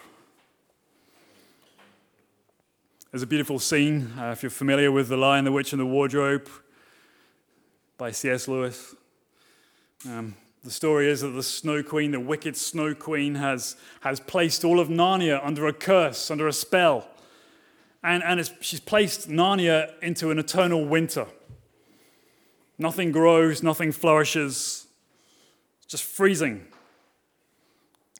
There's 3.10 3.24
a 3.24 3.28
beautiful 3.28 3.58
scene, 3.58 4.14
uh, 4.20 4.34
if 4.34 4.44
you're 4.44 4.52
familiar 4.52 4.92
with 4.92 5.10
The 5.10 5.18
Lion, 5.18 5.46
the 5.46 5.52
Witch, 5.52 5.74
and 5.74 5.80
the 5.80 5.86
Wardrobe 5.88 6.48
by 7.98 8.12
C.S. 8.12 8.48
Lewis. 8.48 8.94
Um, 10.08 10.36
the 10.64 10.72
story 10.72 11.10
is 11.10 11.22
that 11.22 11.30
the 11.30 11.42
Snow 11.42 11.82
Queen, 11.82 12.12
the 12.12 12.20
wicked 12.20 12.56
Snow 12.56 12.94
Queen, 12.94 13.36
has, 13.36 13.76
has 14.02 14.20
placed 14.20 14.64
all 14.64 14.80
of 14.80 14.90
Narnia 14.90 15.44
under 15.44 15.66
a 15.66 15.74
curse, 15.74 16.30
under 16.30 16.48
a 16.48 16.54
spell. 16.54 17.08
And, 18.04 18.24
and 18.24 18.52
she's 18.62 18.80
placed 18.80 19.28
Narnia 19.28 19.94
into 20.04 20.30
an 20.30 20.38
eternal 20.38 20.86
winter. 20.86 21.26
Nothing 22.78 23.12
grows, 23.12 23.64
nothing 23.64 23.92
flourishes, 23.92 24.88
it's 25.78 25.88
just 25.88 26.04
freezing. 26.04 26.68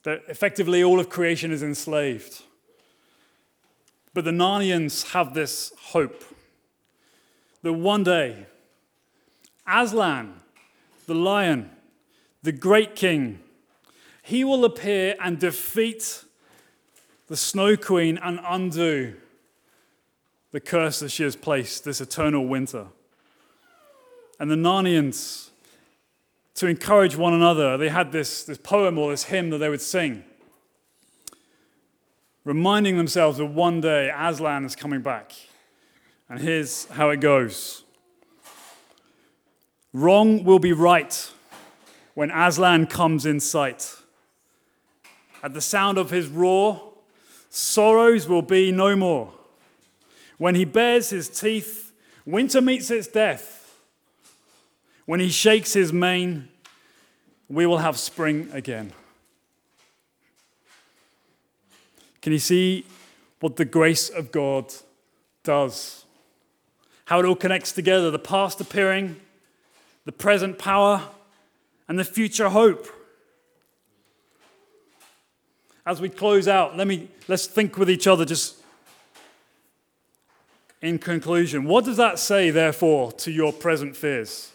That 0.04 0.24
effectively, 0.28 0.84
all 0.84 1.00
of 1.00 1.10
creation 1.10 1.52
is 1.52 1.62
enslaved. 1.62 2.42
But 4.16 4.26
the 4.26 4.32
Narnians 4.32 5.12
have 5.12 5.36
this 5.36 5.72
hope 5.78 6.24
that 7.62 7.74
one 7.74 8.04
day, 8.04 8.48
Aslan, 9.68 10.34
the 11.06 11.14
lion, 11.14 11.70
the 12.44 12.52
great 12.52 12.96
king. 12.96 13.40
He 14.24 14.44
will 14.44 14.66
appear 14.66 15.16
and 15.20 15.40
defeat 15.40 16.24
the 17.28 17.38
Snow 17.38 17.78
Queen 17.78 18.20
and 18.22 18.40
undo 18.46 19.16
the 20.52 20.60
curse 20.60 21.00
that 21.00 21.10
she 21.10 21.24
has 21.24 21.36
placed, 21.36 21.86
this 21.86 22.02
eternal 22.02 22.46
winter. 22.46 22.88
And 24.40 24.52
the 24.52 24.56
Narnians, 24.56 25.50
to 26.56 26.68
encourage 26.68 27.16
one 27.16 27.34
another, 27.34 27.78
they 27.78 27.90
had 27.90 28.12
this, 28.12 28.44
this 28.44 28.58
poem 28.58 28.98
or 28.98 29.12
this 29.12 29.26
hymn 29.26 29.50
that 29.52 29.60
they 29.60 29.70
would 29.70 29.82
sing, 29.82 30.24
reminding 32.44 32.98
themselves 32.98 33.38
that 33.38 33.46
one 33.46 33.82
day 33.82 34.12
Aslan 34.14 34.66
is 34.66 34.76
coming 34.76 35.02
back. 35.02 35.32
And 36.28 36.40
here's 36.40 36.86
how 36.88 37.10
it 37.10 37.22
goes 37.22 37.84
Wrong 39.94 40.44
will 40.44 40.60
be 40.60 40.74
right 40.74 41.32
when 42.14 42.32
Aslan 42.32 42.88
comes 42.88 43.26
in 43.26 43.40
sight. 43.40 43.96
At 45.44 45.54
the 45.54 45.62
sound 45.62 45.98
of 45.98 46.10
his 46.10 46.28
roar, 46.28 46.94
sorrows 47.50 48.28
will 48.28 48.42
be 48.42 48.72
no 48.72 48.96
more. 48.96 49.34
When 50.38 50.56
he 50.56 50.66
bares 50.66 51.10
his 51.10 51.30
teeth, 51.30 51.92
winter 52.26 52.62
meets 52.62 52.92
its 52.92 53.08
death. 53.08 53.80
When 55.06 55.20
he 55.20 55.30
shakes 55.30 55.74
his 55.74 55.92
mane, 55.92 56.48
we 57.50 57.66
will 57.66 57.80
have 57.80 57.98
spring 57.98 58.50
again. 58.54 58.94
Can 62.22 62.34
you 62.34 62.40
see 62.40 62.86
what 63.40 63.56
the 63.56 63.66
grace 63.66 64.10
of 64.10 64.32
God 64.32 64.72
does? 65.44 66.06
How 67.06 67.20
it 67.20 67.26
all 67.26 67.36
connects 67.36 67.72
together 67.72 68.12
the 68.12 68.20
past 68.20 68.62
appearing, 68.62 69.20
the 70.06 70.12
present 70.12 70.60
power, 70.60 71.04
and 71.92 72.00
the 72.00 72.06
future 72.06 72.48
hope. 72.48 72.88
As 75.86 76.00
we 76.00 76.08
close 76.08 76.48
out, 76.48 76.78
let 76.78 76.88
me 76.88 77.10
let's 77.28 77.48
think 77.48 77.78
with 77.78 77.90
each 77.90 78.08
other 78.08 78.24
just 78.24 78.56
in 80.82 80.98
conclusion. 80.98 81.66
What 81.66 81.84
does 81.84 81.98
that 81.98 82.18
say, 82.18 82.50
therefore, 82.50 83.12
to 83.12 83.30
your 83.30 83.52
present 83.52 83.98
fears? 83.98 84.54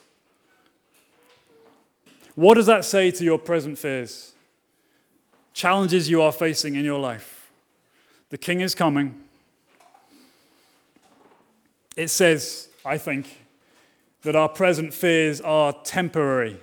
What 2.37 2.55
does 2.55 2.65
that 2.65 2.87
say 2.87 3.11
to 3.11 3.23
your 3.23 3.39
present 3.39 3.77
fears? 3.77 4.33
Challenges 5.53 6.09
you 6.09 6.23
are 6.23 6.33
facing 6.33 6.75
in 6.75 6.87
your 6.87 6.99
life. 6.99 7.51
The 8.31 8.39
king 8.39 8.63
is 8.63 8.75
coming. 8.75 9.15
It 11.99 12.09
says, 12.09 12.69
I 12.83 12.97
think, 12.97 13.43
that 14.23 14.35
our 14.35 14.49
present 14.49 14.95
fears 14.95 15.43
are 15.43 15.75
temporary. 15.85 16.61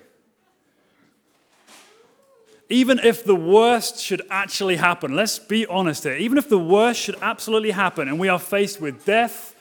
Even 2.70 3.00
if 3.00 3.24
the 3.24 3.36
worst 3.36 4.00
should 4.00 4.22
actually 4.30 4.78
happen, 4.78 5.16
let's 5.16 5.38
be 5.38 5.66
honest 5.68 6.04
here, 6.04 6.16
even 6.16 6.38
if 6.38 6.48
the 6.48 6.58
worst 6.58 7.00
should 7.00 7.18
absolutely 7.22 7.72
happen 7.72 8.08
and 8.08 8.20
we 8.20 8.30
are 8.30 8.40
faced 8.40 8.80
with 8.80 9.06
death 9.06 9.56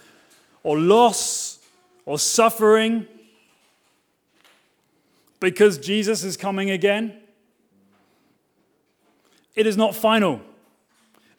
or 0.62 0.78
loss 0.78 1.58
or 2.06 2.18
suffering 2.18 3.06
because 5.40 5.78
Jesus 5.78 6.22
is 6.22 6.36
coming 6.36 6.70
again, 6.70 7.16
it 9.54 9.66
is 9.66 9.76
not 9.76 9.94
final. 9.94 10.40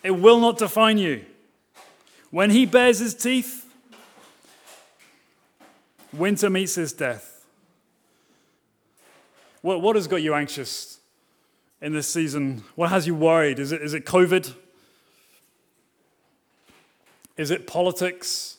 It 0.04 0.12
will 0.12 0.40
not 0.40 0.58
define 0.58 0.98
you. 0.98 1.24
When 2.30 2.50
he 2.50 2.66
bares 2.66 3.00
his 3.00 3.16
teeth, 3.16 3.66
winter 6.12 6.50
meets 6.50 6.76
his 6.76 6.92
death. 6.92 7.46
What, 9.62 9.82
what 9.82 9.96
has 9.96 10.08
got 10.08 10.18
you 10.22 10.34
anxious 10.34 10.93
in 11.84 11.92
this 11.92 12.08
season? 12.08 12.64
What 12.76 12.90
has 12.90 13.06
you 13.06 13.14
worried? 13.14 13.60
Is 13.60 13.74
it, 13.74 13.82
is 13.82 13.94
it 13.94 14.06
COVID? 14.06 14.54
Is 17.36 17.52
it 17.52 17.68
politics? 17.68 18.58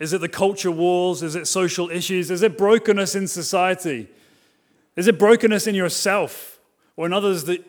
Is 0.00 0.12
it 0.12 0.20
the 0.20 0.28
culture 0.28 0.72
wars? 0.72 1.22
Is 1.22 1.36
it 1.36 1.46
social 1.46 1.88
issues? 1.88 2.32
Is 2.32 2.42
it 2.42 2.58
brokenness 2.58 3.14
in 3.14 3.28
society? 3.28 4.08
Is 4.96 5.06
it 5.06 5.16
brokenness 5.16 5.68
in 5.68 5.76
yourself 5.76 6.58
or 6.96 7.06
in 7.06 7.12
others 7.12 7.44
that 7.44 7.64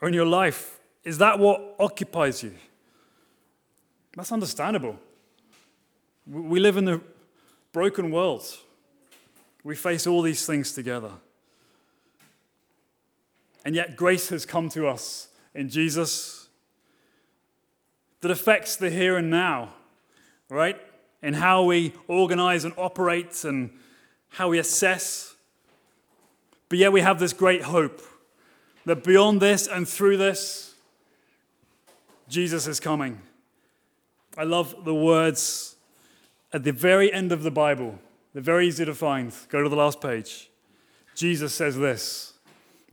or 0.00 0.08
in 0.08 0.14
your 0.14 0.26
life? 0.26 0.80
Is 1.04 1.18
that 1.18 1.38
what 1.38 1.76
occupies 1.78 2.42
you? 2.42 2.54
That's 4.16 4.32
understandable. 4.32 4.98
We 6.26 6.58
live 6.58 6.78
in 6.78 6.88
a 6.88 7.00
broken 7.72 8.10
world. 8.10 8.44
We 9.62 9.76
face 9.76 10.06
all 10.06 10.22
these 10.22 10.46
things 10.46 10.72
together. 10.72 11.10
And 13.64 13.74
yet, 13.74 13.96
grace 13.96 14.28
has 14.30 14.44
come 14.44 14.68
to 14.70 14.88
us 14.88 15.28
in 15.54 15.68
Jesus 15.68 16.48
that 18.20 18.30
affects 18.30 18.76
the 18.76 18.90
here 18.90 19.16
and 19.16 19.30
now, 19.30 19.74
right? 20.48 20.80
In 21.22 21.34
how 21.34 21.64
we 21.64 21.92
organize 22.08 22.64
and 22.64 22.74
operate 22.76 23.44
and 23.44 23.70
how 24.30 24.48
we 24.48 24.58
assess. 24.58 25.34
But 26.68 26.78
yet, 26.78 26.92
we 26.92 27.00
have 27.00 27.18
this 27.18 27.32
great 27.32 27.62
hope 27.62 28.02
that 28.84 29.04
beyond 29.04 29.40
this 29.40 29.68
and 29.68 29.88
through 29.88 30.16
this, 30.16 30.74
Jesus 32.28 32.66
is 32.66 32.80
coming. 32.80 33.20
I 34.36 34.44
love 34.44 34.84
the 34.84 34.94
words 34.94 35.76
at 36.52 36.64
the 36.64 36.72
very 36.72 37.12
end 37.12 37.32
of 37.32 37.42
the 37.42 37.50
Bible. 37.50 37.98
They're 38.32 38.42
very 38.42 38.66
easy 38.66 38.84
to 38.84 38.94
find. 38.94 39.32
Go 39.50 39.62
to 39.62 39.68
the 39.68 39.76
last 39.76 40.00
page. 40.00 40.50
Jesus 41.14 41.54
says 41.54 41.76
this 41.76 42.31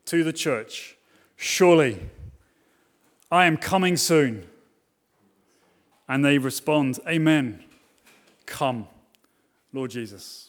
to 0.09 0.23
the 0.23 0.33
church 0.33 0.95
Surely, 1.41 1.97
I 3.31 3.45
am 3.45 3.55
coming 3.55 3.95
soon. 3.95 4.45
And 6.05 6.25
they 6.25 6.37
respond, 6.37 6.99
Amen. 7.07 7.63
Come, 8.45 8.89
Lord 9.71 9.91
Jesus. 9.91 10.48